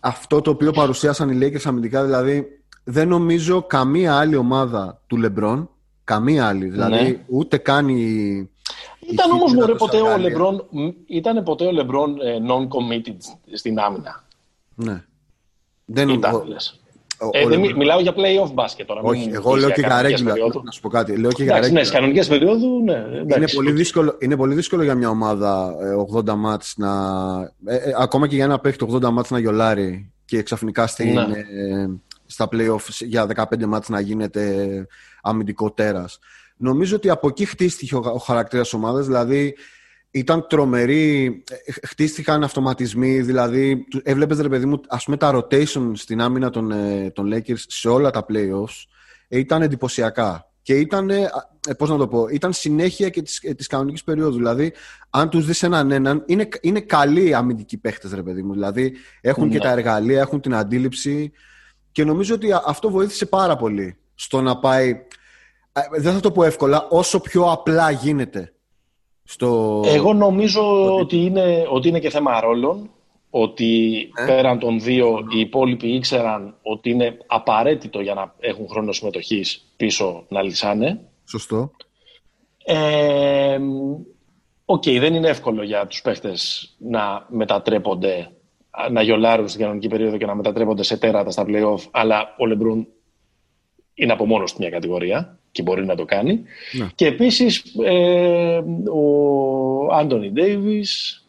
[0.00, 2.46] αυτό το οποίο παρουσίασαν οι Lakers αμυντικά δηλαδή
[2.84, 5.70] δεν νομίζω καμία άλλη ομάδα του Λεμπρόν
[6.04, 7.24] καμία άλλη, δηλαδή ναι.
[7.26, 8.50] ούτε κάνει
[9.12, 10.66] ήταν όμως μωρέ ποτέ ο Λεμπρόν,
[11.06, 13.16] ήταν ποτέ ο Λεμπρόν ε, non-committed
[13.52, 14.24] στην άμυνα;
[14.74, 15.04] Ναι.
[15.84, 16.80] Δεν ήταν, λες;
[17.30, 19.00] Ε, δεν, μιλάω για play-off μπάσκετ τώρα.
[19.00, 20.34] Όχι, εγώ λέω και για ρέγγυλα.
[20.64, 21.16] Να σου πω κάτι.
[21.16, 23.04] Λέω και εντάξει, ναι, σε κανονικές περίοδου, ναι.
[23.36, 25.74] Είναι πολύ, δύσκολο, είναι πολύ δύσκολο για μια ομάδα
[26.14, 26.90] 80 ε, μάτς να.
[27.64, 31.38] Ε, ε, ακόμα και για ένα παίχτη 80 μάτς να γιολάρει και ξαφνικά στην, ναι.
[31.38, 31.88] ε,
[32.26, 34.86] στα play-off για 15 μάτς να γίνεται
[35.22, 36.18] αμυντικό τέρας.
[36.62, 39.06] Νομίζω ότι από εκεί χτίστηκε ο, ο χαρακτήρας ομάδας.
[39.06, 39.54] Δηλαδή
[40.10, 41.42] ήταν τρομερή.
[41.82, 43.20] Χτίστηκαν αυτοματισμοί.
[43.20, 47.58] Δηλαδή έβλεπες ρε παιδί μου, ας πούμε, τα rotation στην άμυνα των, ε, των Lakers
[47.66, 48.84] σε όλα τα playoffs
[49.28, 50.44] ήταν εντυπωσιακά.
[50.62, 51.30] Και ήταν, ε,
[51.78, 54.36] πώς να το πω, ήταν συνέχεια και της, της κανονικής περίοδου.
[54.36, 54.72] Δηλαδή,
[55.10, 58.52] αν τους δεις έναν έναν, είναι, είναι καλοί αμυντικοί παίχτες, ρε παιδί μου.
[58.52, 59.62] Δηλαδή, έχουν και ναι.
[59.62, 61.32] τα εργαλεία, έχουν την αντίληψη.
[61.92, 65.00] Και νομίζω ότι αυτό βοήθησε πάρα πολύ στο να πάει ε,
[65.98, 68.52] δεν θα το πω εύκολα, όσο πιο απλά γίνεται.
[69.24, 69.82] Στο...
[69.84, 71.16] Εγώ νομίζω ότι...
[71.16, 72.90] είναι, ότι είναι και θέμα ρόλων
[73.30, 74.26] ότι ε.
[74.26, 80.24] πέραν των δύο οι υπόλοιποι ήξεραν ότι είναι απαραίτητο για να έχουν χρόνο συμμετοχής πίσω
[80.28, 81.00] να λυσάνε.
[81.24, 81.70] Σωστό.
[82.64, 83.58] Ε,
[84.64, 88.30] Ok, okay, δεν είναι εύκολο για τους παίχτες να μετατρέπονται,
[88.90, 92.86] να γιολάρουν στην κανονική περίοδο και να μετατρέπονται σε τέρατα στα play-off, αλλά ο Λεμπρόν
[93.94, 96.42] είναι από μόνος μια κατηγορία και μπορεί να το κάνει.
[96.72, 96.88] Ναι.
[96.94, 101.24] Και επίσης ε, ο Άντωνι Ντέιβις,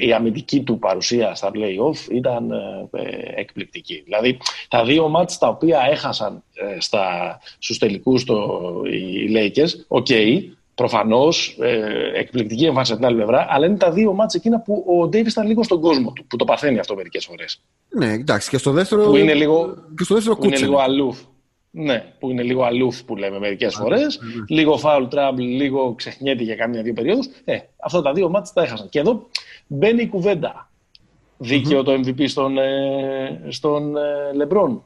[0.00, 4.02] η αμυντική του παρουσία στα play-off ήταν ε, ε, εκπληκτική.
[4.04, 10.06] Δηλαδή τα δύο μάτς τα οποία έχασαν ε, στα, στους τελικούς το, οι Lakers, ok,
[10.08, 10.40] okay,
[10.76, 14.84] Προφανώς ε, εκπληκτική εμφάνιση από την άλλη πλευρά, αλλά είναι τα δύο μάτια εκείνα που
[15.00, 17.60] ο Ντέιβις ήταν λίγο στον κόσμο του, που το παθαίνει αυτό μερικές φορές.
[17.88, 19.04] Ναι, εντάξει, και στο δεύτερο.
[19.04, 21.18] Που είναι λίγο, και στο δεύτερο που είναι λίγο αλούφ.
[21.78, 24.18] Ναι, που είναι λίγο αλούφ που λέμε μερικές φορές.
[24.22, 24.56] Ναι.
[24.56, 27.26] Λίγο foul trouble, λίγο ξεχνιέται για καμιά δύο περίοδους.
[27.44, 28.88] Ε, αυτά τα δύο μάτια τα έχασαν.
[28.88, 29.26] Και εδώ
[29.66, 30.70] μπαίνει η κουβέντα.
[31.38, 34.00] Δίκαιο το MVP στον, ε, στον ε,
[34.34, 34.84] Λεμπρόν.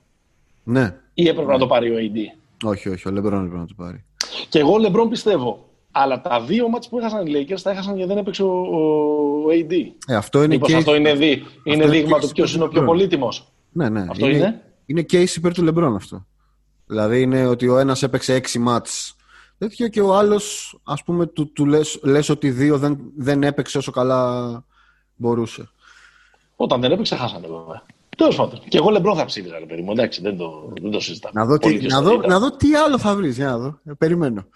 [0.65, 0.95] Ναι.
[1.15, 1.53] Ή έπρεπε ναι.
[1.53, 2.19] να το πάρει ο AD.
[2.65, 4.05] Όχι, όχι, ο Λεμπρόν έπρεπε να το πάρει.
[4.49, 8.11] Και εγώ Λεμπρόν πιστεύω αλλά τα δύο μάτς που έχασαν οι Lakers τα έχασαν γιατί
[8.13, 9.73] δεν έπαιξε ο, ο AD.
[10.07, 10.73] Ε, αυτό είναι, case...
[10.73, 11.43] αυτό είναι, δι...
[11.65, 13.53] είναι δείγμα του ποιος είναι ο πιο πολύτιμος.
[13.73, 14.07] Ναι, ναι.
[14.09, 16.27] Αυτό είναι, είναι; Είναι case υπέρ του Λεμπρόν αυτό.
[16.91, 19.17] Δηλαδή είναι ότι ο ένας έπαιξε έξι μάτς
[19.59, 23.79] τέτοιο και ο άλλος, ας πούμε, του, του λες, λες, ότι δύο δεν, δεν έπαιξε
[23.79, 24.65] όσο καλά
[25.17, 25.71] μπορούσε.
[26.57, 27.83] Όταν δεν έπαιξε, χάσανε βέβαια.
[28.17, 28.63] Τέλος πάντων.
[28.69, 29.91] Και εγώ Λεμπρόν θα ψήφιζα, ρε παιδί μου.
[29.91, 31.41] Εντάξει, δεν το, δεν το συζητάμε.
[31.41, 33.37] Να δω, τι, να, δω, να δω τι άλλο θα βρεις.
[33.37, 33.81] Για να δω.
[33.85, 34.47] Ε, περιμένω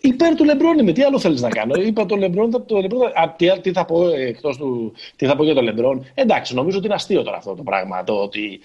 [0.00, 0.92] υπέρ του Λεμπρόν είμαι.
[0.92, 4.08] Τι άλλο θέλεις να κάνω; Είπα το Λεμπρόν, το Λεμπρόν α, τι, τι, θα πω
[4.08, 6.06] εκτός του, τι θα πω για το Λεμπρόν.
[6.14, 8.04] Εντάξει, νομίζω ότι είναι αστείο τώρα αυτό το πράγμα.
[8.04, 8.60] Το ότι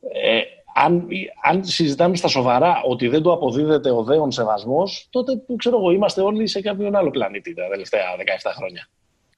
[0.00, 0.40] ε,
[0.84, 1.06] αν,
[1.42, 5.90] αν συζητάμε στα σοβαρά ότι δεν του αποδίδεται ο δέον σεβασμός, τότε που ξέρω εγώ
[5.90, 8.00] είμαστε όλοι σε κάποιον άλλο πλανήτη τα τελευταία
[8.42, 8.88] 17 χρόνια.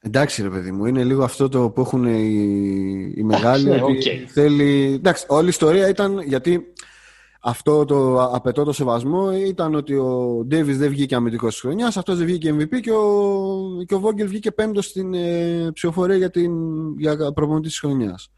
[0.00, 3.68] Εντάξει ρε παιδί μου, είναι λίγο αυτό το που έχουν οι, οι μεγάλοι.
[3.68, 4.92] Ναι, ότι θέλει...
[4.94, 6.72] Εντάξει, όλη η ιστορία ήταν γιατί
[7.40, 12.16] αυτό το απαιτώ το σεβασμό ήταν ότι ο Ντέβις δεν βγήκε αμυντικός της χρονιάς, αυτός
[12.16, 16.52] δεν βγήκε MVP και ο, και ο Βόγγελ βγήκε πέμπτος στην ε, ψηφοφορία για, την,
[16.98, 18.30] για προπονητή της χρονιάς.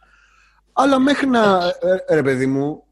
[0.73, 1.73] Αλλά μέχρι να.
[2.09, 2.84] Ε, ρε παιδί μου,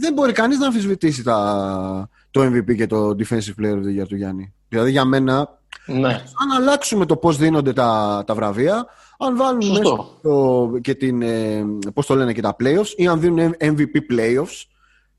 [0.00, 4.06] δεν μπορεί κανείς να αμφισβητήσει τα, το MVP και το Defensive Player of the Year
[4.08, 4.54] του Γιάννη.
[4.68, 6.08] Δηλαδή για μένα, ναι.
[6.08, 8.86] αν αλλάξουμε το πώς δίνονται τα, τα βραβεία,
[9.18, 13.20] αν βάλουν μέσα το, και την, ε, πώς το λένε και τα playoffs ή αν
[13.20, 14.64] δίνουν MVP playoffs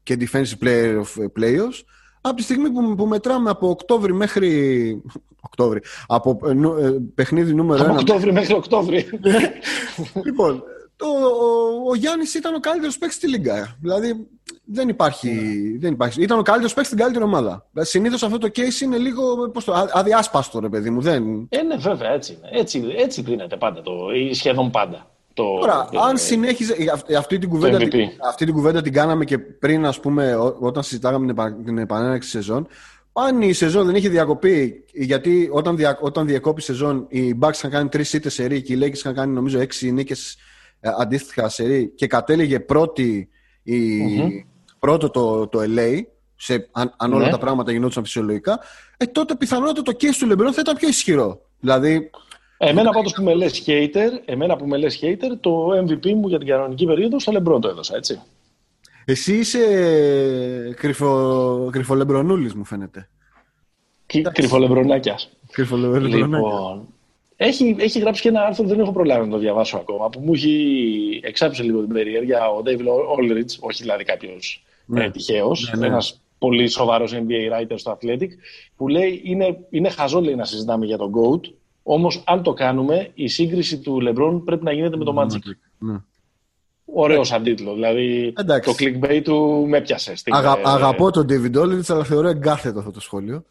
[0.04, 1.84] και defensive player of playoffs
[2.22, 5.02] από τη στιγμή που, που μετράμε από Οκτώβρη μέχρι.
[5.42, 5.82] Οκτώβρη.
[6.08, 7.86] Από ε, ε παιχνίδι νούμερο 1.
[7.86, 9.10] Από Οκτώβρη μέχρι Οκτώβρη.
[10.26, 10.64] λοιπόν,
[10.96, 13.78] το, ο, ο Γιάννης ήταν ο καλύτερος παίκτης στη Λίγκα.
[13.82, 14.28] Δηλαδή
[14.70, 15.80] δεν υπάρχει, ναι.
[15.80, 16.22] δεν υπάρχει.
[16.22, 17.66] Ήταν ο καλύτερος παίκτης στην καλύτερη ομάδα.
[17.72, 21.02] Δηλαδή, Συνήθως αυτό το case είναι λίγο πώς το, αδιάσπαστο, ρε παιδί μου.
[21.02, 21.48] Δεν...
[21.50, 22.60] Ε, ναι, βέβαια, έτσι είναι.
[22.60, 25.12] Έτσι, έτσι δίνεται πάντα το, ή σχεδόν πάντα.
[25.34, 26.76] Το, Τώρα, το, αν συνέχιζε.
[27.18, 31.34] Αυτή την, κουβέντα, την, αυτή την κουβέντα την κάναμε και πριν, ας πούμε, όταν συζητάγαμε
[31.34, 32.68] την, την επανέναρξη σεζόν.
[33.14, 37.54] Αν η σεζόν δεν είχε διακοπεί, γιατί όταν, δια, όταν διακόπη η σεζόν, οι Bucks
[37.54, 40.38] είχαν κάνει τρεις ήττες σερή και οι Lakers είχαν κάνει νομίζω έξι νίκες
[40.80, 43.30] ε, αντίστοιχα σερή και κατέληγε πρώτη,
[43.64, 44.57] η, mm-hmm.
[44.80, 46.02] Πρώτο το, το LA,
[46.36, 47.32] σε, αν, αν όλα ναι.
[47.32, 48.60] τα πράγματα γινόντουσαν φυσιολογικά,
[48.98, 51.42] ε, τότε πιθανότατα το case του LeBron θα ήταν πιο ισχυρό.
[51.60, 52.10] Δηλαδή,
[52.58, 56.38] Εμένα πάντως που με λες hater, εμένα που με λες hater, το MVP μου για
[56.38, 58.22] την κανονική περίοδο στο Λεμπρόν το έδωσα, έτσι.
[59.06, 59.60] Εσύ είσαι
[60.78, 63.10] κρυφο, κρυφολεμπρονούλης μου φαίνεται.
[64.06, 65.30] Κρυφολεμπρονάκιας.
[66.08, 66.88] Λοιπόν,
[67.36, 70.34] έχει, έχει γράψει και ένα άρθρο, δεν έχω προλάβει να το διαβάσω ακόμα, που μου
[70.34, 72.86] έχει εξάψει λίγο την περιέργεια ο David
[73.20, 75.04] Aldridge, όχι δηλαδή κάποιος ναι.
[75.04, 75.86] ε, τυχαίο, ναι, ναι.
[75.88, 78.28] ένας πολύ σοβαρός NBA writer στο Athletic,
[78.76, 81.52] που λέει είναι, είναι χαζό λέει, να συζητάμε για τον GOAT,
[81.90, 85.52] Όμως, αν το κάνουμε, η σύγκριση του Λεμπρόν πρέπει να γίνεται με το Magic.
[85.78, 85.98] Ναι.
[86.86, 87.74] Ωραίος σαν τίτλο.
[87.74, 90.14] Δηλαδή, το clickbait του με πιάσε.
[90.26, 93.44] Αγα, ε, αγαπώ τον David Olivich, αλλά θεωρώ εγκάθετο αυτό το σχόλιο.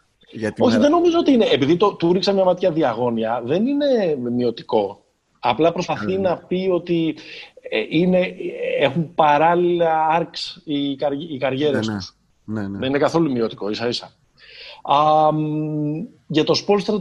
[0.58, 1.44] Όχι, δεν νομίζω ότι είναι.
[1.44, 5.04] Επειδή το, του ρίξα μια ματιά διαγώνια, δεν είναι μειωτικό.
[5.48, 6.28] Απλά προσπαθεί ναι.
[6.28, 7.14] να πει ότι
[7.70, 8.34] ε, είναι,
[8.80, 10.90] έχουν παράλληλα arcs οι,
[11.30, 11.98] οι καριέρες ναι, ναι.
[11.98, 12.16] τους.
[12.44, 12.78] Ναι, ναι.
[12.78, 14.12] Δεν είναι καθόλου μειωτικό, ίσα ίσα.
[14.82, 15.30] Α,
[16.26, 17.00] για το Spolstra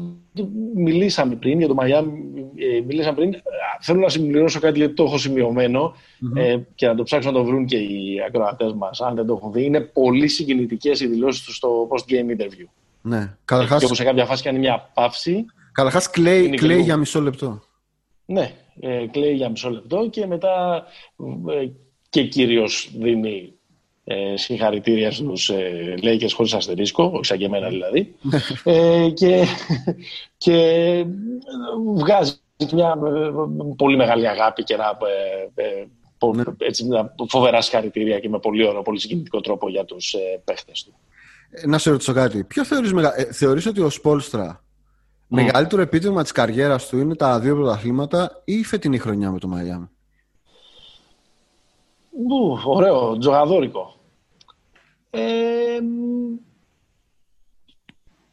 [0.75, 2.07] μιλήσαμε πριν, για το Miami
[2.55, 3.33] ε, μιλήσαμε πριν.
[3.79, 5.17] Θέλω να συμπληρώσω κάτι γιατί το έχω
[6.35, 9.33] ε, και να το ψάξουν να το βρουν και οι ακροατές μας, αν δεν το
[9.33, 9.63] έχουν δει.
[9.63, 12.67] Είναι πολύ συγκινητικές οι δηλώσεις τους στο post-game interview.
[13.01, 13.37] Ναι.
[13.45, 13.79] Καταρχάς...
[13.79, 15.45] Και όπου σε κάποια φάση κάνει μια παύση.
[15.71, 17.61] Καταρχάς κλαίει, κλαίει για μισό λεπτό.
[18.25, 20.85] Ναι, ε, κλαίει για μισό λεπτό και μετά
[21.49, 21.67] ε,
[22.09, 23.53] και κύριος δίνει
[24.03, 28.15] ε, συγχαρητήρια στους ε, Lakers χωρίς αστερίσκο, όχι σαν και εμένα δηλαδή.
[28.63, 29.45] ε, και,
[30.37, 31.05] και
[31.95, 32.39] βγάζει
[32.71, 32.97] μια
[33.77, 34.97] πολύ μεγάλη αγάπη και ένα,
[36.35, 36.43] ναι.
[36.57, 36.85] έτσι,
[37.29, 40.93] φοβερά συγχαρητήρια και με πολύ ωραίο, πολύ συγκινητικό τρόπο για τους ε, παίχτες του.
[41.65, 42.43] Να σε ρωτήσω κάτι.
[42.43, 44.64] Ποιο θεωρείς, ε, θεωρείς ότι ο Σπόλστρα
[45.27, 49.47] μεγαλύτερο επίτευγμα της καριέρας του είναι τα δύο πρωταθλήματα ή η φετινή χρονιά με το
[49.47, 49.89] Μαϊάμι.
[52.65, 53.95] Ωραίο, τζογαδόρικο.
[55.09, 55.79] Ε,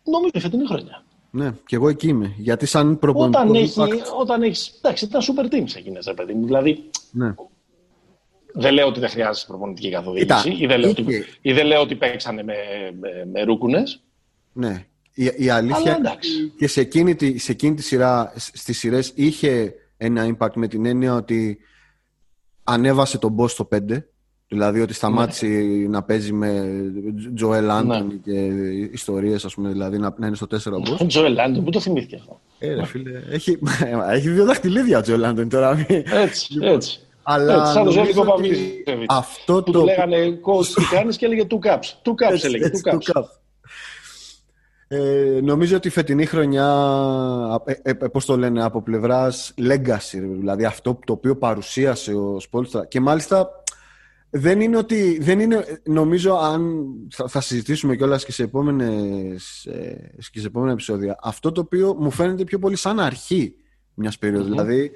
[0.05, 1.05] νομίζω η φετινή χρονιά.
[1.31, 2.35] Ναι, και εγώ εκεί είμαι.
[2.37, 3.39] Γιατί σαν προπονητή.
[3.39, 3.81] Όταν, έχει,
[4.19, 6.45] όταν έχεις, εντάξει, ήταν super teams εκείνες, ρε παιδί μου.
[6.45, 7.35] Δηλαδή, ναι.
[8.53, 11.95] δεν λέω ότι δεν χρειάζεται προπονητική καθοδήγηση ή, δεν λέω ότι, ή δεν λέω ότι
[11.95, 12.55] παίξανε με,
[13.01, 14.03] με, με ρούκουνες.
[14.53, 14.87] Ναι.
[15.15, 16.17] Η, η αλήθεια Αλλά,
[16.59, 20.87] και σε εκείνη, τη, σε εκείνη τη σειρά, στις σειρές είχε ένα impact με την
[20.87, 21.59] έννοια ότι
[22.65, 23.79] ανέβασε τον boss στο 5
[24.53, 25.89] Δηλαδή ότι σταμάτησε ναι.
[25.89, 26.65] να παίζει με
[27.35, 28.15] Τζοέλ Άντων ναι.
[28.15, 28.31] και
[28.93, 32.17] ιστορίες, ας πούμε, δηλαδή να, να είναι στο 4 ο Τζοέλ Άντων, πού το θυμήθηκε
[32.17, 33.59] αυτό; Ε, ρε, φίλε, έχει,
[34.17, 35.87] έχει δύο δαχτυλίδια ο Τζοέλ Άντων τώρα.
[36.25, 37.01] Έτσι, λοιπόν, έτσι.
[37.23, 38.85] Αλλά έτσι, σαν το Ζέλικο Παυλίδη.
[39.09, 39.79] Αυτό το.
[39.79, 41.87] Που λέγανε coach κάνεις και έλεγε two cups.
[42.03, 42.71] Two cups έλεγε.
[42.73, 43.23] Two cups.
[44.95, 46.69] Ε, νομίζω ότι η φετινή χρονιά,
[47.65, 52.41] ε, ε, ε πώς το λένε, από πλευράς legacy, δηλαδή αυτό το οποίο παρουσίασε ο
[52.41, 53.51] Σπόλστρα και μάλιστα
[54.31, 55.19] δεν είναι ότι.
[55.21, 60.73] Δεν είναι, νομίζω, αν θα, θα συζητήσουμε κιόλας και σε, επόμενες, ε, και σε επόμενα
[60.73, 63.55] επεισόδια, αυτό το οποίο μου φαίνεται πιο πολύ σαν αρχή
[63.95, 64.91] μιας περιοδου Δηλαδή,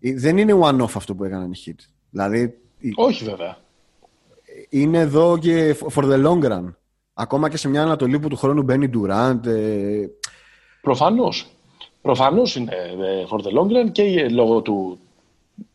[0.00, 1.84] δεν είναι one-off αυτό που έκαναν οι hit.
[2.10, 2.58] Δηλαδή,
[2.94, 3.56] Όχι, βέβαια.
[4.68, 6.74] Είναι εδώ και for the long run.
[7.18, 9.46] Ακόμα και σε μια Ανατολή που του χρόνου μπαίνει Durant.
[9.46, 10.06] Ε...
[10.80, 11.46] Προφανώς.
[12.02, 14.98] Προφανώς είναι ε, for the long run και λόγω του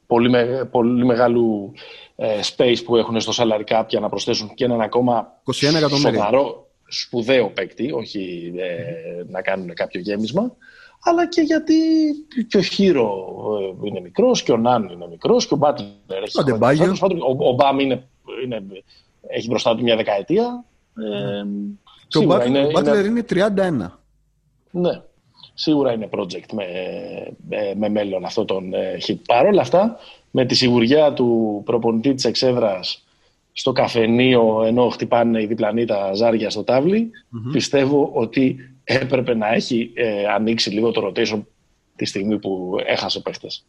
[0.08, 0.32] πολύ,
[0.72, 1.72] πολύ μεγάλου
[2.16, 5.54] ε, space που έχουν στο salary cap για να προσθέσουν και έναν ακόμα 21
[5.90, 10.56] σοβαρό, σπουδαίο παίκτη, όχι ε, να κάνουν κάποιο γέμισμα,
[11.04, 11.74] αλλά και γιατί
[12.48, 13.36] και ο Χίρο
[13.82, 16.52] ε, είναι μικρός και ο Νάν είναι μικρός και ο Μπάτλερ έχει
[17.22, 18.08] ο, ο Μπάμ είναι,
[18.44, 18.64] είναι,
[19.28, 20.66] έχει μπροστά του μια δεκαετία.
[21.02, 21.46] Ε,
[22.08, 23.50] και ο Μπάτλερ είναι, είναι
[23.90, 23.92] 31.
[24.72, 25.02] Ναι,
[25.54, 26.66] σίγουρα είναι project με,
[27.50, 28.72] με, με μέλλον αυτό τον
[29.08, 29.18] hit.
[29.28, 29.98] Παρ' όλα αυτά,
[30.32, 33.04] με τη σιγουριά του προπονητή της εξέδρας
[33.52, 37.12] στο καφενείο ενώ χτυπάνε οι διπλανοί τα ζάρια στο ταβλι
[37.52, 41.42] πιστεύω ότι έπρεπε να έχει ε, ανοίξει λίγο το rotation
[41.96, 43.66] τη στιγμή που έχασε παίχτες.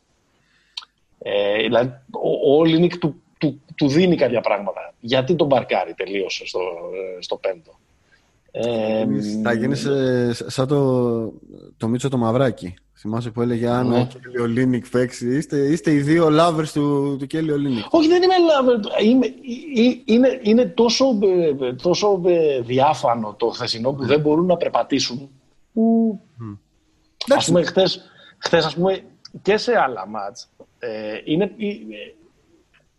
[1.18, 4.94] Ε, δηλαδή, ο, ο του, του, του, δίνει κάποια πράγματα.
[5.00, 6.60] Γιατί τον μπαρκάρει τελείωσε στο,
[7.18, 7.78] ε, στο πέμπτο.
[8.50, 9.06] Ε,
[9.42, 9.88] θα γίνεις
[10.46, 11.32] σαν το,
[11.76, 12.74] το Μίτσο το Μαυράκι.
[12.94, 14.00] Θυμάσαι που έλεγε αν ναι.
[14.00, 15.36] ο Κέλλη Ολίνικ παίξει.
[15.36, 17.84] Είστε, είστε οι δύο lovers του, του Κέλλη Ολίνικ.
[17.90, 19.02] Όχι, δεν είμαι lover.
[19.02, 19.26] Είμαι,
[20.04, 21.18] είναι, είναι τόσο,
[21.60, 25.30] ε, τόσο ε, διάφανο το χθεσινό που δεν μπορούν να περπατήσουν.
[25.72, 26.20] Που...
[26.40, 26.58] Mm.
[27.28, 28.00] Ας πούμε, χθες,
[28.38, 29.02] χθες, ας πούμε,
[29.42, 31.50] και σε άλλα μάτς ε, είναι ε,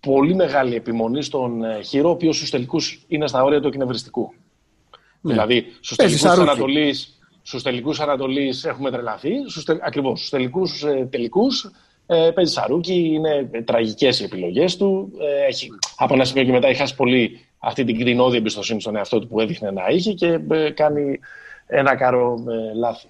[0.08, 4.34] πολύ μεγάλη επιμονή στον ε, Χειρό, ο οποίος στους τελικούς είναι στα όρια του εκνευριστικού.
[5.22, 5.32] Ναι.
[5.32, 9.32] Δηλαδή, στους τελικούς της Ανατολής Στους τελικούς Ανατολής έχουμε τρελαθεί.
[9.82, 10.18] Ακριβώς.
[10.18, 11.72] Στους τελικούς ε, τελικούς,
[12.06, 15.12] ε, παίζει σαρούκι, είναι τραγικές οι επιλογές του.
[15.20, 18.96] Ε, έχει, από ένα σημείο και μετά έχει χάσει πολύ αυτή την κρινόδη εμπιστοσύνη στον
[18.96, 21.20] εαυτό του που έδειχνε να είχε και ε, κάνει
[21.68, 23.08] ένα κάρο ε, λάθη.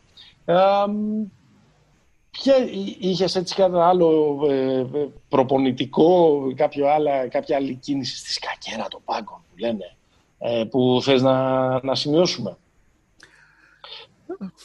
[2.33, 2.55] Ε, Ποια
[2.99, 4.85] είχες έτσι κάτι άλλο ε,
[5.29, 9.95] προπονητικό, κάποιο άλλα, κάποια άλλη κίνηση στη σκακέρα των πάγκων που λένε,
[10.37, 12.57] ε, που θες να, να σημειώσουμε;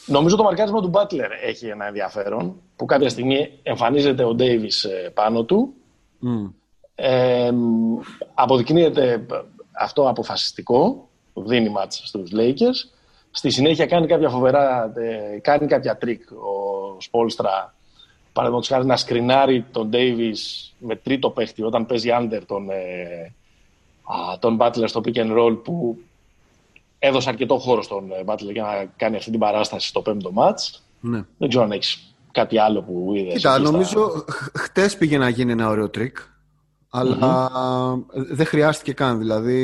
[0.05, 5.11] Νομίζω το μαρκάρισμα του Μπάτλερ έχει ένα ενδιαφέρον που κάποια στιγμή εμφανίζεται ο Ντέιβις ε,
[5.13, 5.73] πάνω του.
[6.23, 6.51] Mm.
[6.95, 7.51] Ε,
[8.33, 9.25] αποδεικνύεται
[9.71, 12.98] αυτό αποφασιστικό, δίνει μάτς στους Lakers.
[13.31, 17.73] Στη συνέχεια κάνει κάποια φοβερά, ε, κάνει κάποια τρίκ ο Σπόλστρα
[18.33, 23.33] παραδείγματος χάρη να σκρινάρει τον Ντέιβις με τρίτο παίχτη όταν παίζει under τον, ε,
[24.39, 25.97] τον Butler στο pick and roll που
[26.99, 30.83] έδωσε αρκετό χώρο στον Μπάτλερ για να κάνει αυτή την παράσταση στο πέμπτο μάτς.
[30.99, 31.23] Ναι.
[31.37, 33.33] Δεν ξέρω αν έχεις κάτι άλλο που είδες.
[33.33, 34.51] Κοίτα, νομίζω στα...
[34.55, 36.17] χτες πήγε να γίνει ένα ωραίο τρίκ.
[36.89, 37.49] Αλλά
[38.13, 39.17] δεν χρειάστηκε καν.
[39.17, 39.61] Δηλαδή,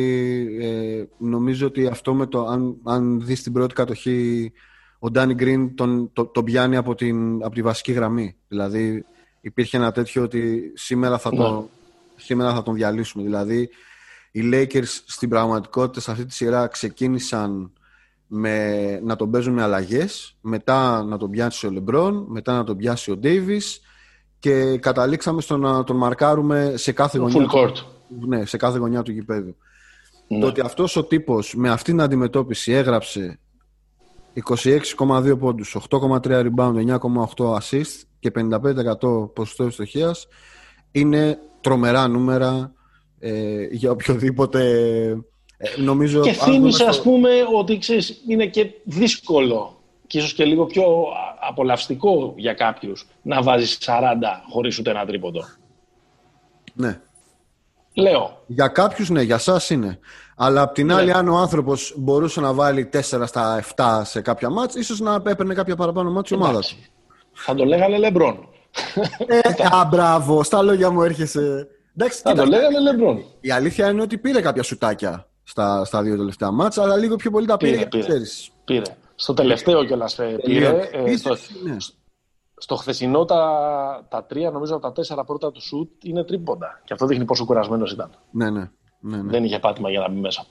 [0.61, 2.45] ε, νομίζω ότι αυτό με το.
[2.45, 4.51] Αν, αν δεις την πρώτη κατοχή,
[4.99, 8.35] ο Ντάνι Γκριν τον, το, τον πιάνει από, την, από τη βασική γραμμή.
[8.47, 9.05] Δηλαδή,
[9.41, 11.65] υπήρχε ένα τέτοιο ότι σήμερα θα, το, ναι.
[12.15, 13.23] σήμερα θα τον διαλύσουμε.
[13.23, 13.69] Δηλαδή,
[14.31, 17.71] οι Lakers στην πραγματικότητα σε αυτή τη σειρά ξεκίνησαν
[18.27, 22.77] με, να τον παίζουν με αλλαγές, μετά να τον πιάσει ο Λεμπρόν, μετά να τον
[22.77, 23.61] πιάσει ο Ντέιβι
[24.45, 29.11] και καταλήξαμε στο να τον μαρκάρουμε σε κάθε, γωνιά, του, ναι, σε κάθε γωνιά του
[29.11, 29.55] γηπέδου.
[30.27, 30.39] Ναι.
[30.39, 33.39] Το ότι αυτός ο τύπος με αυτήν την αντιμετώπιση έγραψε
[34.97, 40.27] 26,2 πόντους, 8,3 rebound, 9,8 assist και 55% ποσοστό ευστοχίας
[40.91, 42.73] είναι τρομερά νούμερα
[43.19, 44.61] ε, για οποιοδήποτε
[45.57, 47.29] ε, νομίζω, και θύμισε ας πούμε
[47.59, 50.85] ότι ξέρεις, είναι και δύσκολο και ίσως και λίγο πιο
[51.39, 53.91] απολαυστικό για κάποιους να βάζεις 40
[54.49, 55.43] χωρίς ούτε ένα τρίποντο.
[56.73, 56.99] Ναι.
[57.93, 58.43] Λέω.
[58.47, 59.99] Για κάποιους ναι, για σας είναι.
[60.35, 61.17] Αλλά απ' την άλλη, ναι.
[61.17, 65.53] αν ο άνθρωπος μπορούσε να βάλει 4 στα 7 σε κάποια μάτς, ίσως να έπαιρνε
[65.53, 66.75] κάποια παραπάνω μάτς η ομάδα του.
[67.33, 68.47] Θα το λέγανε Λεμπρόν.
[69.27, 69.39] Ε,
[69.77, 71.67] α, μπράβο, στα λόγια μου έρχεσαι.
[71.97, 73.23] Εντάξει, θα το λέγανε Λεμπρόν.
[73.39, 77.31] Η αλήθεια είναι ότι πήρε κάποια σουτάκια στα, στα δύο τελευταία μάτσα, αλλά λίγο πιο
[77.31, 77.85] πολύ τα πήρε.
[77.85, 78.19] Πήρε,
[78.65, 78.81] πήρε.
[79.15, 79.23] Πήρε.
[79.23, 80.89] Στο τελευταίο κιόλας ε, πήρε.
[80.91, 81.77] Ε, στο, ναι.
[82.57, 86.81] στο χθεσινό τα, τα τρία, νομίζω τα τέσσερα πρώτα του σουτ είναι τρίποντα.
[86.83, 88.09] Και αυτό δείχνει πόσο κουρασμένος ήταν.
[88.31, 88.69] Ναι, ναι.
[88.99, 89.31] Ναι, ναι.
[89.31, 90.45] Δεν είχε πάτημα για να μπει μέσα.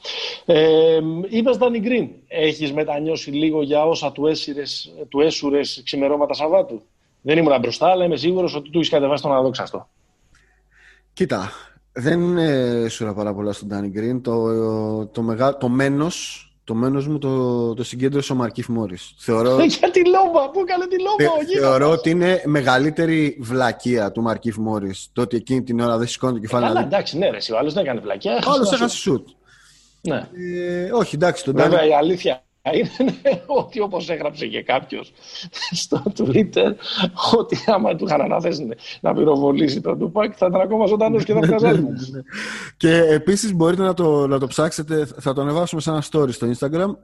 [0.45, 6.83] Ε, Είπε Ντάνι Γκριν, έχεις μετανιώσει λίγο για όσα του, έσυρες, του έσουρες ξημερώματα Σαββάτου;
[7.23, 9.89] Δεν ήμουν μπροστά, αλλά είμαι σίγουρος ότι του έχεις κατεβάσει τον αδόξαστο.
[11.13, 11.51] Κοίτα,
[11.93, 14.23] δεν έσουρα πάρα πολλά στον Ντάνι Γκριν.
[14.23, 15.57] Το, το, μεγα...
[15.57, 19.15] το μένος το μένος μου το, το συγκέντρωσε ο Μαρκίφ Μόρις.
[19.19, 19.61] Θεωρώ...
[19.79, 24.57] Για τη λόμπα, πού έκανε τη λόμπα, ο Θεωρώ ότι είναι μεγαλύτερη βλακεία του Μαρκίφ
[24.57, 25.09] Μόρις.
[25.13, 26.67] Το ότι εκείνη την ώρα δεν σηκώνει το κεφάλι.
[26.67, 28.43] Καλά, εντάξει, ναι, ρε, ο άλλος δεν έκανε βλακεία.
[28.47, 29.29] Ο άλλος έχασε σουτ.
[30.01, 30.29] Ναι.
[30.57, 35.13] Ε, όχι, εντάξει, τον Βέβαια, η αλήθεια είναι ότι όπως έγραψε και κάποιος
[35.71, 36.75] στο Twitter,
[37.39, 38.69] ότι άμα του είχαν αναθέσει
[39.01, 42.23] να πυροβολήσει τον Τουπάκ θα ήταν ακόμα ζωντανός και θα βγάζει ναι, ναι, ναι.
[42.77, 46.47] Και επίσης μπορείτε να το, να το ψάξετε, θα το ανεβάσουμε σε ένα story στο
[46.51, 46.97] Instagram.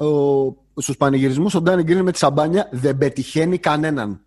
[0.76, 4.20] Στους πανηγυρισμούς, ο Ντάνι Γκριν με τη σαμπάνια δεν πετυχαίνει κανέναν.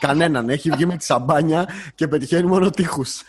[0.00, 0.48] Κανέναν.
[0.48, 3.22] Έχει βγει με τη σαμπάνια και πετυχαίνει μόνο τείχους.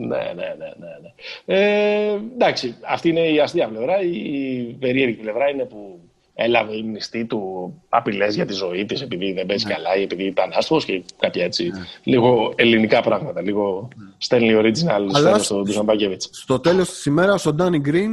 [0.00, 0.72] Ναι, ναι, ναι.
[0.78, 1.12] ναι, ναι.
[1.44, 4.00] Ε, εντάξει, αυτή είναι η αστεία πλευρά.
[4.02, 6.00] Η περίεργη πλευρά είναι που
[6.40, 9.72] έλαβε η μνηστή του απειλές για τη ζωή της επειδή δεν παίζει ναι.
[9.72, 11.68] καλά ή επειδή ήταν άστρο και κάποια έτσι.
[11.68, 11.80] Ναι.
[12.02, 13.42] Λίγο ελληνικά πράγματα.
[13.42, 14.04] Λίγο ναι.
[14.18, 16.22] στέλνει original Αλλά στον Ντουζαμπάκεβιτ.
[16.30, 18.12] Στο τέλος της ημέρας ο Ντάνι Γκριν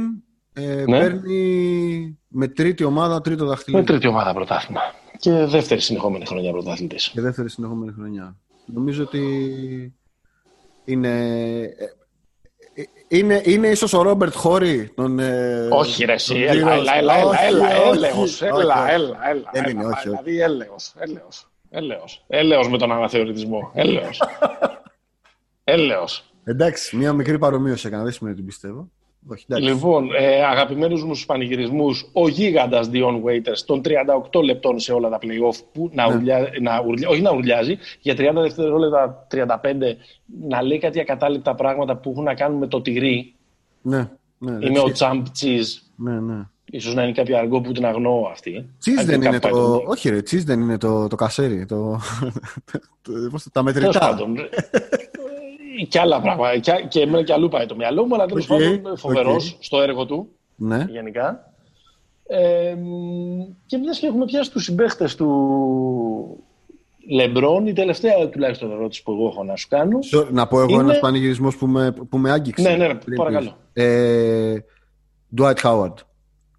[0.52, 0.98] ε, ναι.
[0.98, 3.82] παίρνει με τρίτη ομάδα τρίτο δαχτυλίδι.
[3.82, 4.80] Με τρίτη ομάδα πρωτάθλημα.
[5.18, 6.96] Και δεύτερη συνεχόμενη χρονιά πρωτάθλητη.
[7.12, 8.36] Και δεύτερη συνεχόμενη χρονιά.
[8.66, 9.22] Νομίζω ότι
[10.84, 11.10] είναι
[13.08, 17.44] είναι, είναι ίσως ο Ρόμπερτ Χόρι τον, ε, Όχι ρε εσύ, έλα, έλα, έλα, έλα,
[17.44, 22.92] έλα, έλεος, έλα, έλα, έλα, Δεν είναι, όχι, δηλαδή έλεος, έλεος, έλεος, έλεος με τον
[22.92, 24.22] αναθεωρητισμό, έλεος,
[25.64, 26.24] έλεος.
[26.44, 28.90] Εντάξει, μια μικρή παρομοίωση έκανα, δεν σημαίνει ότι πιστεύω.
[29.28, 33.80] Όχι, λοιπόν, ε, αγαπημένους μου στους πανηγυρισμούς, ο γίγαντας Dion Waiters των
[34.32, 36.14] 38 λεπτών σε όλα τα play-off που να, ναι.
[36.14, 39.46] ουρλιά, να ουρλιά, όχι να ουρλιάζει, για 30 δευτερόλεπτα, 35
[40.48, 43.34] να λέει κάτι ακατάληπτα πράγματα που έχουν να κάνουν με το τυρί.
[43.82, 45.82] Ναι, ναι, Είμαι ο Champ Cheese.
[45.96, 46.46] Ναι, ναι.
[46.70, 48.68] Ίσως να είναι κάποιο αργό που την αγνώ αυτή.
[48.84, 49.82] Cheese δεν είναι το...
[49.86, 51.66] Όχι ρε, cheese δεν είναι το, το κασέρι.
[51.66, 52.00] Το...
[53.52, 54.16] τα μετρητά
[55.88, 56.58] και άλλα πράγματα.
[56.58, 59.58] Και, και εμένα και αλλού πάει το μυαλό μου, αλλά τέλος okay, πάντων φοβερός okay.
[59.60, 60.28] στο έργο του.
[60.56, 60.86] Ναι.
[60.90, 61.52] Γενικά.
[62.26, 62.76] Ε,
[63.66, 66.44] και μιας και έχουμε πιάσει τους συμπαίχτες του
[67.10, 69.98] Λεμπρόν, η τελευταία τουλάχιστον ερώτηση που εγώ έχω να σου κάνω.
[70.30, 70.92] Να πω εγώ είναι...
[70.92, 72.68] ένα πανηγυρισμός που με, που με άγγιξε.
[72.68, 73.56] Ναι, ναι, ναι παρακαλώ.
[73.72, 74.56] Ε,
[75.38, 75.94] Dwight Howard.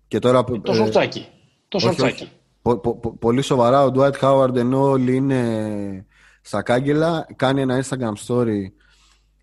[0.08, 1.28] Και τώρα, το σορτσάκι.
[1.68, 2.30] Το σορτσάκι.
[2.62, 6.06] Πο, πο, πο, πολύ σοβαρά, ο Dwight Howard ενώ όλοι είναι
[6.42, 8.72] στα κάγκελα, κάνει ένα Instagram story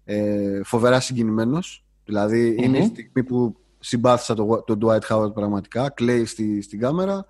[0.05, 1.85] ε, φοβερά συγκινημένος.
[2.05, 5.91] Δηλαδή, είναι η στιγμή που συμπάθησα τον το Dwight Howard πραγματικά.
[5.91, 7.27] Κλαίει στη, στην κάμερα.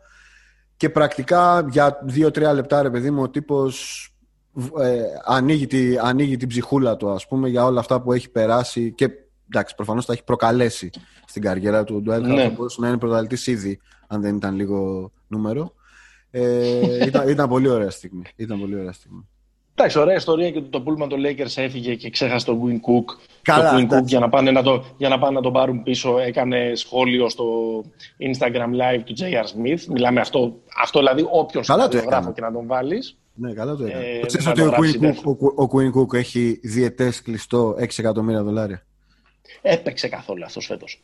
[0.77, 4.09] Και πρακτικά για δύο-τρία λεπτά, ρε παιδί μου, ο τύπος
[4.81, 8.93] ε, ανοίγει, τη, ανοίγει την ψυχούλα του, ας πούμε, για όλα αυτά που έχει περάσει
[8.93, 9.11] και
[9.49, 10.91] εντάξει, προφανώς τα έχει προκαλέσει
[11.27, 12.03] στην καριέρα του.
[12.07, 12.47] Ο Dwight ναι.
[12.47, 15.75] Howard μπορούσε να είναι πρωταθλητής ήδη, αν δεν ήταν λίγο νούμερο.
[16.31, 18.22] Ε, ήταν, ήταν, πολύ ωραία στιγμή.
[18.37, 19.29] Ήταν πολύ ωραία στιγμή.
[19.77, 23.16] Εντάξει, ωραία ιστορία και το πούλμα των Lakers έφυγε και ξέχασε τον Win Cook.
[23.43, 25.83] Καλά, το Win Cook για να, πάνε να το, για να πάνε να τον πάρουν
[25.83, 27.45] πίσω έκανε σχόλιο στο
[28.18, 29.45] Instagram Live του J.R.
[29.45, 29.81] Smith.
[29.89, 31.64] Μιλάμε αυτό, αυτό δηλαδή όποιον
[32.07, 33.16] γράφω και να τον βάλεις.
[33.35, 34.05] Ναι, καλά το έκανε.
[34.05, 38.83] Ε, Ξέρεις ότι ο Queen, Cook, ο, Queen Cook έχει διετές κλειστό 6 εκατομμύρια δολάρια.
[39.62, 41.03] Έπαιξε καθόλου αυτός φέτος.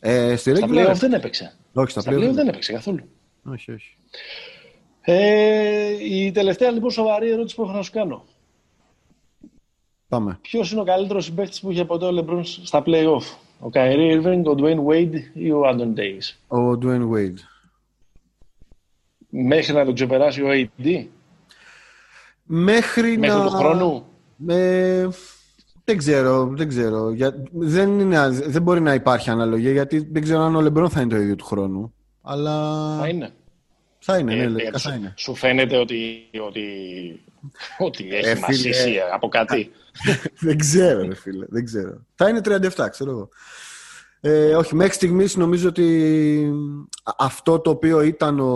[0.00, 1.54] Ε, στη στα playoff δεν έπαιξε.
[1.72, 3.04] Όχι, στα, στα playoff δεν έπαιξε καθόλου.
[3.42, 3.96] Όχι, όχι.
[5.04, 5.71] Ε,
[6.10, 8.24] η τελευταία λοιπόν σοβαρή ερώτηση που έχω να σου κάνω.
[10.08, 10.38] Πάμε.
[10.42, 13.22] Ποιος είναι ο καλύτερος συμπαίκτης που είχε ποτέ ο Λεμπρόν στα playoff,
[13.60, 16.56] ο Καϊρή Irving, ο Dwayne Wade ή ο Άντων Davis.
[16.58, 17.38] Ο Dwayne Wade.
[19.28, 21.06] Μέχρι να τον ξεπεράσει ο AD.
[22.44, 23.44] Μέχρι, Μέχρι να...
[23.44, 24.04] του χρόνου;
[24.46, 25.08] Ε,
[25.84, 27.10] δεν ξέρω, δεν ξέρω.
[27.10, 27.34] Για...
[27.52, 31.10] Δεν, είναι, δεν μπορεί να υπάρχει αναλογία γιατί δεν ξέρω αν ο Λεμπρόν θα είναι
[31.10, 31.94] το ίδιο του χρόνου.
[32.22, 32.52] Αλλά...
[33.00, 33.32] Θα είναι.
[34.04, 35.14] Θα είναι, ναι, Ε, λογικά ε, θα σου- είναι.
[35.16, 36.62] Σου φαίνεται ότι, ότι,
[37.78, 39.70] ότι έχει Ε, φίλε, μασίσει από κάτι;
[40.46, 41.44] δεν ξέρω, ρε φίλε.
[41.48, 42.06] Δεν ξέρω.
[42.14, 43.28] Θα είναι 37, ξέρω εγώ.
[44.20, 46.50] Ε, όχι, μέχρι στιγμής νομίζω ότι
[47.18, 48.52] αυτό το οποίο ήταν ο,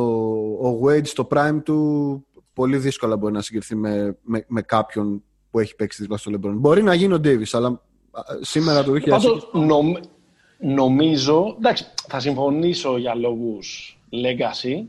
[0.69, 5.59] ο Wade στο prime του πολύ δύσκολα μπορεί να συγκριθεί με, με, με κάποιον που
[5.59, 6.53] έχει παίξει δίπλα στο LeBron.
[6.55, 7.69] Μπορεί να γίνει ο Davis, αλλά
[8.11, 9.93] α, σήμερα το 2020 Πάντως, νομ,
[10.59, 14.85] νομίζω, εντάξει, θα συμφωνήσω για λόγους legacy,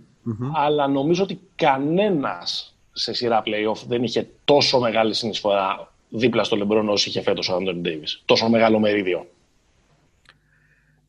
[0.56, 6.86] αλλά νομίζω ότι κανένας σε σειρά playoff δεν είχε τόσο μεγάλη συνεισφορά δίπλα στο LeBron
[6.90, 8.22] όσο είχε φέτος ο Άντωνι Ντέιβις.
[8.26, 9.28] Τόσο μεγάλο μερίδιο.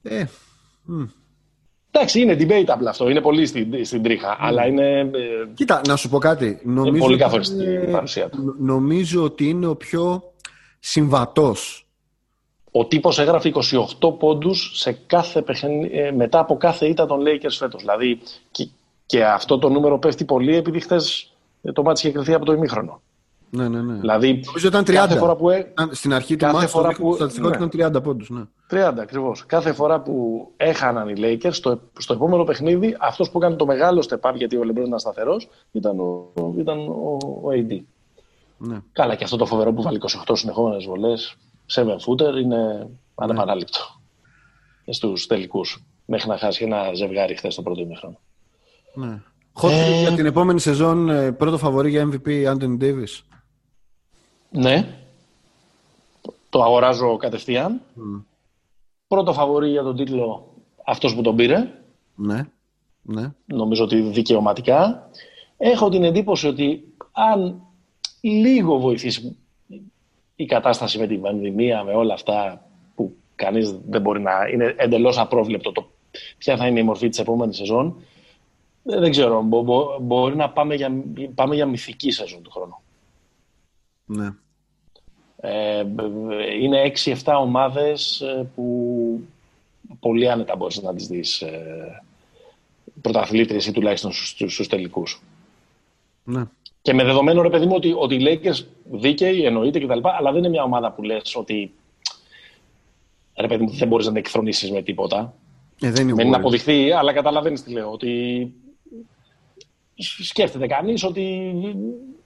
[0.02, 0.24] ε,
[1.90, 4.98] Εντάξει, είναι debatable αυτό, είναι πολύ στην, στην τρίχα, αλλά είναι...
[4.98, 5.08] ε,
[5.54, 6.60] Κοίτα, να σου πω κάτι.
[6.64, 8.42] Νομίζω πολύ ότι καθοριστική είναι- η παρουσία του.
[8.42, 10.32] νο- Νομίζω ότι είναι ο πιο
[10.78, 11.86] συμβατός.
[12.70, 13.52] Ο τύπος έγραφε
[14.00, 17.80] 28 πόντους σε κάθε παιχνι- ε, μετά από κάθε ήττα των Lakers φέτος.
[17.80, 18.20] Δηλαδή,
[19.08, 21.32] και, και αυτό το νούμερο πέφτει πολύ επειδή χθες
[21.62, 23.00] ε, το μάτι είχε κρυθεί από το ημίχρονο.
[23.50, 23.94] Ναι, ναι, ναι.
[23.94, 24.92] Δηλαδή, Νομίζω ήταν 30.
[24.92, 27.56] κάθε φορά που, ε, Ήταν- Στην αρχή του κάθε μάτς φορά το που- στατιστικό ναι.
[27.56, 28.30] ήταν 30 πόντους.
[28.30, 28.42] Ναι.
[28.70, 29.46] 30 ακριβώς.
[29.46, 34.06] Κάθε φορά που έχαναν οι Lakers, στο, στο επόμενο παιχνίδι, αυτός που έκανε το μεγάλο
[34.08, 37.80] step up, γιατί ο LeBron ήταν σταθερός, ήταν, ο, ήταν ο, ο AD.
[38.58, 38.76] Ναι.
[38.92, 41.36] Καλά, και αυτό το φοβερό που βάλει 28 συνεχόμενες βολές,
[41.74, 43.78] 7 footer, είναι ανεπανάληπτο.
[44.90, 45.82] Στους τελικούς.
[46.04, 48.18] Μέχρι να χάσει ένα ζευγάρι χθες το πρώτο ημίχρονο.
[48.94, 49.22] Ναι.
[49.60, 53.22] Hot take για την επόμενη σεζόν, ε, πρώτο φαβορή για MVP, Anthony Davis.
[54.50, 54.88] Ναι.
[56.50, 57.80] Το αγοράζω κατευθείαν.
[59.08, 61.70] Πρώτο φαβορή για τον τίτλο αυτός που τον πήρε.
[62.14, 62.46] Ναι.
[63.02, 63.32] ναι.
[63.44, 65.10] νομίζω ότι δικαιωματικά.
[65.56, 67.62] Έχω την εντύπωση ότι αν
[68.20, 69.36] λίγο βοηθήσει
[70.36, 74.32] η κατάσταση με την πανδημία, με όλα αυτά που κανείς δεν μπορεί να...
[74.52, 75.90] είναι εντελώς απρόβλεπτο το
[76.38, 78.07] ποια θα είναι η μορφή της επόμενης σεζόν, ε,
[78.98, 81.02] δεν ξέρω, μπο- μπο- μπορεί να πάμε για,
[81.34, 82.76] πάμε για μυθική σεζόν του χρόνου.
[84.04, 84.28] ναι.
[85.40, 85.84] Ε,
[86.60, 89.20] είναι 6-7 ομάδες ε, που
[90.00, 92.02] πολύ άνετα μπορείς να τις δεις ε,
[93.00, 95.22] πρωταθλήτριες ή τουλάχιστον στους, στους, στους τελικούς.
[96.24, 96.42] ναι.
[96.82, 99.98] Και με δεδομένο ρε παιδί μου ότι, ότι οι Lakers δίκαιοι εννοείται κτλ.
[100.02, 101.72] Αλλά δεν είναι μια ομάδα που λες ότι
[103.36, 105.34] ρε παιδί μου δεν μπορείς να την εκθρονήσεις με τίποτα.
[105.80, 106.40] Ε, δεν είναι Μένει να Warriors.
[106.40, 107.92] αποδειχθεί, αλλά καταλαβαίνεις τι λέω.
[107.92, 108.52] Ότι
[110.02, 111.52] σκέφτεται κανείς ότι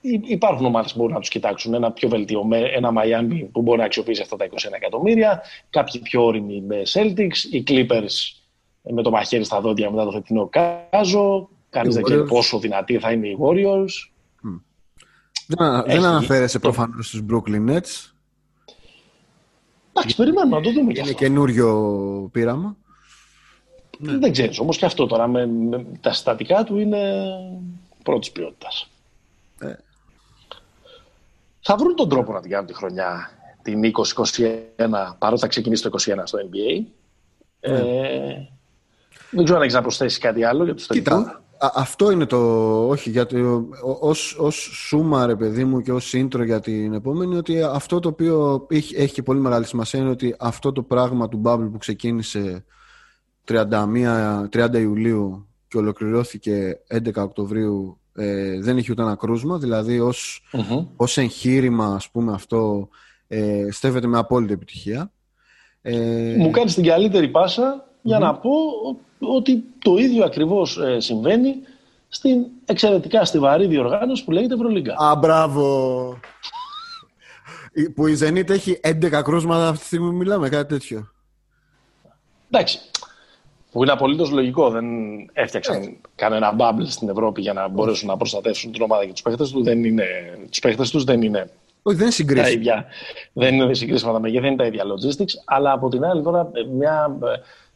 [0.01, 1.73] υ- υπάρχουν ομάδες που μπορούν να τους κοιτάξουν.
[1.73, 5.41] Ένα πιο βελτιωμένο, ένα Miami που μπορεί να αξιοποιήσει αυτά τα 21 εκατομμύρια.
[5.69, 7.37] Κάποιοι πιο όριμοι με Celtics.
[7.51, 8.41] Οι Clippers
[8.81, 10.49] με το μαχαίρι στα δόντια μετά το φετινό
[10.89, 11.49] κάζο.
[11.69, 12.27] Κανείς Οι δεν ξέρει Warriors.
[12.27, 13.91] πόσο δυνατοί θα είναι οι Warriors.
[15.47, 18.11] Δεν, ανα- δεν Έχει- αναφέρεσαι προφανώς στους Brooklyn Nets.
[19.95, 21.23] Εντάξει, περιμένουμε να το δούμε κι Είναι αυτό.
[21.23, 22.77] καινούριο πείραμα.
[23.99, 27.23] Δεν ξέρεις όμως και αυτό τώρα με, με τα συστατικά του είναι
[28.03, 28.89] πρώτης ποιότητας.
[29.59, 29.73] Ε.
[31.61, 33.29] Θα βρουν τον τρόπο να την κάνουν τη χρονιά
[33.61, 33.81] την
[34.15, 36.83] 2021 παρότι θα ξεκινήσει το 21 στο NBA.
[37.69, 37.77] Ναι.
[37.77, 38.47] Ε,
[39.31, 41.13] δεν ξέρω αν έχεις να προσθέσεις κάτι άλλο για τους τελικούς.
[41.13, 42.37] Κοίτα, α- αυτό είναι το.
[42.87, 43.67] Όχι, γιατί ο-
[43.99, 48.09] ως, ως σούμα, ρε παιδί μου, και ως intro για την επόμενη, ότι αυτό το
[48.09, 51.77] οποίο έχει, έχει και πολύ μεγάλη σημασία είναι ότι αυτό το πράγμα του Bubble που
[51.77, 52.65] ξεκίνησε
[53.47, 60.43] 31, 30 Ιουλίου και ολοκληρώθηκε 11 Οκτωβρίου ε, δεν έχει ούτε ένα κρούσμα, δηλαδή ως,
[60.51, 60.85] Μμμ.
[60.95, 62.89] ως εγχείρημα, ας πούμε, αυτό
[63.27, 65.11] ε, στέφεται με απόλυτη επιτυχία.
[65.81, 70.99] Ε, Μου κάνεις την καλύτερη πάσα για να πω ο- ότι το ίδιο ακριβώς ε,
[70.99, 71.55] συμβαίνει
[72.07, 74.95] στην εξαιρετικά στιβαρή διοργάνωση που λέγεται Ευρωλίγκα.
[74.97, 76.19] Α, μπράβο.
[77.73, 81.11] Η- Που η Zenit έχει 11 κρούσματα αυτή τη στιγμή που μιλάμε, κάτι τέτοιο.
[82.49, 82.79] Εντάξει.
[83.73, 84.69] Που είναι απολύτως λογικό.
[84.69, 84.85] Δεν
[85.33, 85.97] έφτιαξαν Ε.
[86.15, 89.63] κανένα bubble στην Ευρώπη για να μπορέσουν να προστατεύσουν την ομάδα και τους παίχτε τους.
[89.63, 90.05] Δεν είναι,
[90.49, 91.49] τους παίχτες τους δεν είναι
[91.81, 92.49] Όχι, δεν είναι τα συγκρίσιμο.
[92.59, 92.85] ίδια.
[93.33, 95.33] Δεν είναι συγκρίσιμα τα μεγέθη, δεν είναι τα ίδια logistics.
[95.45, 97.27] Αλλά από την άλλη, τώρα μια ε,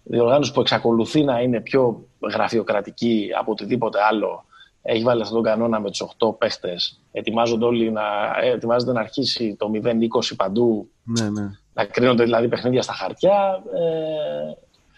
[0.04, 4.45] διοργάνωση που εξακολουθεί να είναι πιο γραφειοκρατική από οτιδήποτε άλλο.
[4.82, 6.76] Έχει βάλει αυτόν τον κανόνα με τους 8 παίχτε.
[7.12, 8.02] Ετοιμάζονται όλοι να,
[8.41, 10.89] ε, ετοιμάζεται να αρχίσει το 0-20 παντού.
[11.04, 11.50] Ναι, ναι.
[11.74, 13.64] Να κρίνονται δηλαδή παιχνίδια στα χαρτιά.
[13.74, 14.58] Ε,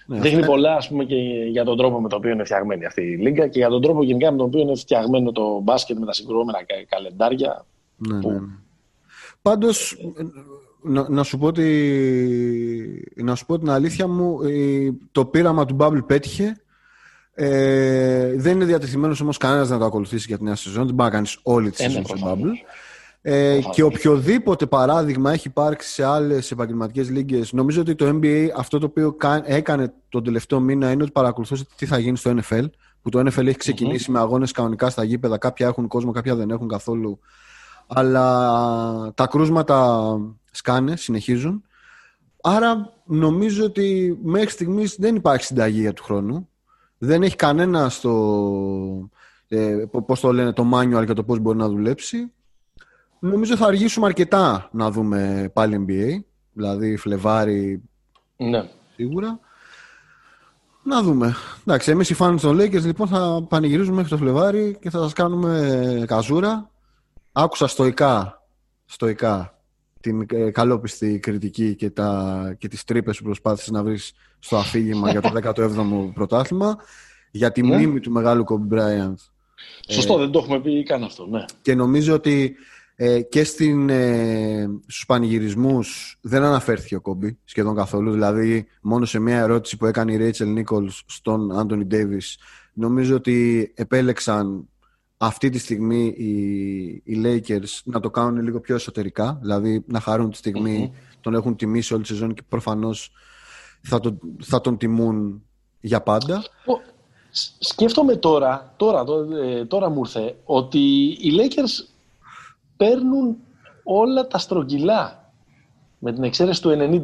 [0.09, 1.15] ναι Δείχνει αυτό- πολλά ας πούμε, και
[1.51, 4.03] για τον τρόπο με τον οποίο είναι φτιαγμένη αυτή η λίγκα και για τον τρόπο
[4.03, 7.65] γενικά με τον οποίο είναι φτιαγμένο το μπάσκετ με τα συγκρουόμενα κα- καλεντάρια.
[7.95, 8.39] Ναι, ναι, που- ναι.
[9.41, 9.97] Πάντως,
[10.81, 15.75] να, να σου πω ότι, να σου πω την αλήθεια μου, η- το πείραμα του
[15.79, 16.55] Bubble πέτυχε.
[17.33, 20.85] Ε, δεν είναι διατεθειμένος όμως κανένας να το ακολουθήσει για την νέα σεζόν.
[20.85, 22.63] Δεν μπορεί να κάνεις όλη τη Ε, ναι, σεζόν στο προφανώς.
[22.63, 22.69] Bubble.
[23.21, 23.75] Ε, Προφανώς.
[23.75, 28.85] και οποιοδήποτε παράδειγμα έχει υπάρξει σε άλλες επαγγελματικές λίγκες νομίζω ότι το NBA αυτό το
[28.85, 32.65] οποίο κα- έκανε τον τελευταίο μήνα είναι ότι παρακολουθούσε τι θα γίνει στο NFL
[33.01, 35.37] που το NFL έχει ξεκινησει με αγώνες κανονικά στα γήπεδα.
[35.37, 37.19] Κάποια έχουν κόσμο, κάποια δεν έχουν καθόλου.
[37.87, 40.07] Αλλά τα κρούσματα
[40.51, 41.63] σκάνε, συνεχίζουν.
[42.41, 46.49] Άρα νομίζω ότι μέχρι στιγμής δεν υπάρχει συνταγή για του χρόνου.
[46.97, 49.09] Δεν έχει κανένα στο,
[49.47, 52.31] ε, πώς το λένε, το manual για το πώς μπορεί να δουλέψει.
[53.19, 56.23] Νομίζω θα αργήσουμε αρκετά να δούμε πάλι NBA.
[56.53, 57.81] Δηλαδή Φλεβάρι
[58.37, 58.69] ναι.
[58.95, 59.39] σίγουρα.
[60.83, 61.35] Να δούμε.
[61.59, 65.13] Εντάξει, εμείς οι fans των Lakers λοιπόν θα πανηγυρίζουμε μέχρι το Φλεβάρι και θα σας
[65.13, 66.69] κάνουμε καζούρα.
[67.31, 68.43] Άκουσα στοικά,
[68.85, 69.59] στοικά
[70.01, 75.11] την ε, καλόπιστη κριτική και, τα, και τις τρύπες που προσπάθησες να βρεις στο αφήγημα
[75.11, 76.77] για το 17ο πρωτάθλημα
[77.31, 77.75] για τη ναι.
[77.75, 79.13] μνήμη του μεγάλου Kobe Bryant.
[79.87, 81.45] Σωστό, ε, δεν το έχουμε πει καν αυτό, ναι.
[81.61, 82.55] Και νομίζω ότι
[83.01, 88.11] ε, και στην, ε, στους πανηγυρισμούς δεν αναφέρθηκε ο Κόμπι σχεδόν καθόλου.
[88.11, 92.37] Δηλαδή, μόνο σε μια ερώτηση που έκανε η Ρέιτσελ Νίκολς στον Άντωνι Ντέιβις,
[92.73, 94.69] νομίζω ότι επέλεξαν
[95.17, 96.31] αυτή τη στιγμή οι,
[97.03, 101.55] οι Lakers να το κάνουν λίγο πιο εσωτερικά, δηλαδή να χαρούν τη στιγμη τον έχουν
[101.55, 103.11] τιμήσει όλη τη σεζόν και προφανώς
[103.81, 105.43] θα τον, θα τον τιμούν
[105.79, 106.43] για πάντα.
[107.59, 109.03] Σκέφτομαι τώρα, τώρα,
[109.43, 111.97] ε, τώρα μου ήρθε, ότι οι Lakers
[112.79, 113.37] παίρνουν
[113.83, 115.31] όλα τα στρογγυλά
[115.97, 117.01] με την εξαίρεση του 90.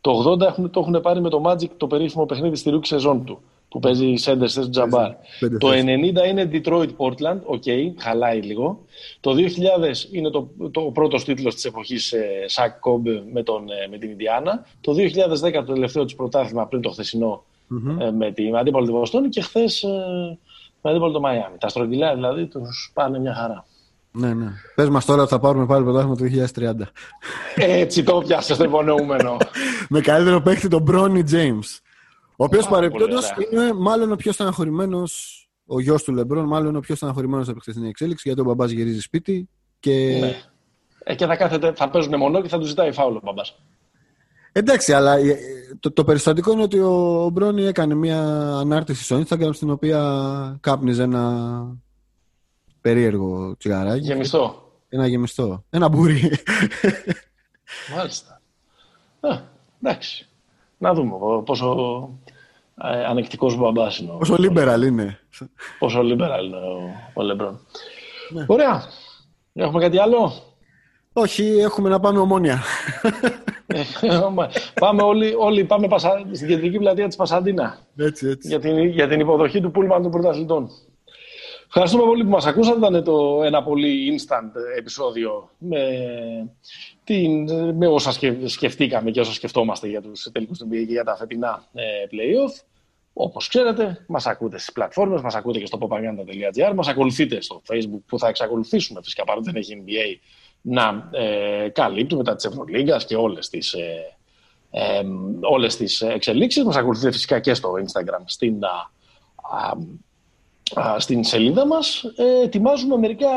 [0.00, 3.24] Το 80 έχουν, το έχουν πάρει με το Magic το περίφημο παιχνίδι στη ρούξη σεζόν
[3.24, 5.10] του που παίζει σέντερ ο Τζαμπάρ.
[5.58, 5.74] Το 90
[6.28, 8.84] είναι Detroit Portland, ok, okay, χαλάει λίγο.
[9.20, 13.88] Το 2000 είναι το, το πρώτος τίτλος της εποχής ε, Σακ Κόμπι με, τον, ε,
[13.90, 14.66] με την Ινδιάνα.
[14.80, 18.00] Το 2010 το τελευταίο της πρωτάθλημα πριν το χθεσινό mm-hmm.
[18.00, 19.88] ε, με την αντίπαλη τη Βοστόνη και χθες ε,
[20.82, 21.56] με αντίπαλο το Μαϊάμι.
[21.58, 23.64] Τα στρογγυλά δηλαδή τους πάνε μια χαρά.
[24.18, 24.52] Ναι, ναι.
[24.74, 26.72] Πες μας τώρα ότι θα πάρουμε πάλι πρωτάθλημα το 2030.
[27.54, 29.36] Έτσι το πιάσε το υπονοούμενο.
[29.88, 31.80] με καλύτερο παίχτη τον Μπρόνι Τζέιμς.
[32.36, 36.94] Ο οποίος παρεμπιπτόντως είναι μάλλον ο πιο στεναχωρημένος, ο γιος του Λεμπρόν, μάλλον ο πιο
[36.94, 39.48] στεναχωρημένος από χθεσινή εξέλιξη, γιατί ο μπαμπάς γυρίζει σπίτι.
[39.80, 40.36] Και, ναι.
[41.04, 43.58] ε, και θα, κάθεται, θα παίζουν μονό και θα τους ζητάει φάουλο ο μπαμπάς.
[44.52, 45.38] Εντάξει, αλλά ε,
[45.80, 48.22] το, το περιστατικό είναι ότι ο Μπρόνι έκανε μια
[48.60, 51.52] ανάρτηση στο Instagram στην οποία κάπνιζε ένα
[52.86, 54.04] περίεργο τσιγαράκι.
[54.04, 54.70] Γεμιστό.
[54.88, 55.64] Ένα γεμιστό.
[55.70, 56.30] Ένα μπουρί.
[57.96, 58.40] Μάλιστα.
[59.20, 59.38] Α,
[59.82, 60.28] εντάξει.
[60.78, 62.08] Να δούμε πόσο
[62.82, 64.12] ε, ανεκτικός μπαμπάς είναι.
[64.18, 65.18] Πόσο liberal είναι.
[65.78, 67.60] Πόσο liberal είναι ο, ο Λεμπρόν.
[68.30, 68.44] Ναι.
[68.46, 68.82] Ωραία.
[69.52, 70.32] Έχουμε κάτι άλλο;
[71.12, 72.62] Όχι, έχουμε να πάμε ομόνια.
[73.66, 73.82] Ε,
[74.80, 76.26] πάμε όλοι, όλοι πάμε πασα...
[76.32, 77.78] στην κεντρική πλατεία της Πασαντίνα.
[77.96, 78.48] Έτσι, έτσι.
[78.48, 80.68] Για την, για την υποδοχή του Πούλμαν των πρωταθλητών.
[81.66, 82.78] Ευχαριστούμε πολύ που μας ακούσατε.
[82.78, 85.84] Ήταν το ένα πολύ instant επεισόδιο με,
[87.04, 88.12] την, με όσα
[88.46, 92.64] σκεφτήκαμε και όσα σκεφτόμαστε για τους τελικούς του και για τα φετινά ε, play-off.
[93.18, 98.00] Όπως ξέρετε, μας ακούτε στις πλατφόρμες, μας ακούτε και στο popaganda.gr, μας ακολουθείτε στο facebook
[98.06, 100.20] που θα εξακολουθήσουμε φυσικά παρότι δεν έχει NBA
[100.60, 104.16] να ε, καλύπτουμε τα της Ευρωλίγκας και όλες τις, ε,
[104.70, 105.02] ε,
[105.40, 106.64] όλες τις εξελίξεις.
[106.64, 108.60] Μας ακολουθείτε φυσικά και στο Instagram στην
[110.98, 113.28] στην σελίδα μας ε, ετοιμάζουμε μερικά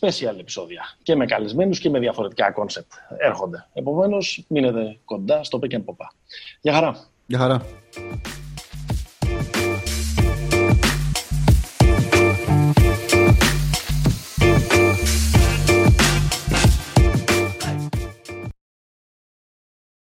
[0.00, 3.66] special επεισόδια και με καλεσμένους και με διαφορετικά κόνσεπτ έρχονται.
[3.72, 6.06] Επομένως, μείνετε κοντά στο Pick and Pop.
[6.60, 6.96] Γεια χαρά.
[7.26, 7.62] Γεια χαρά.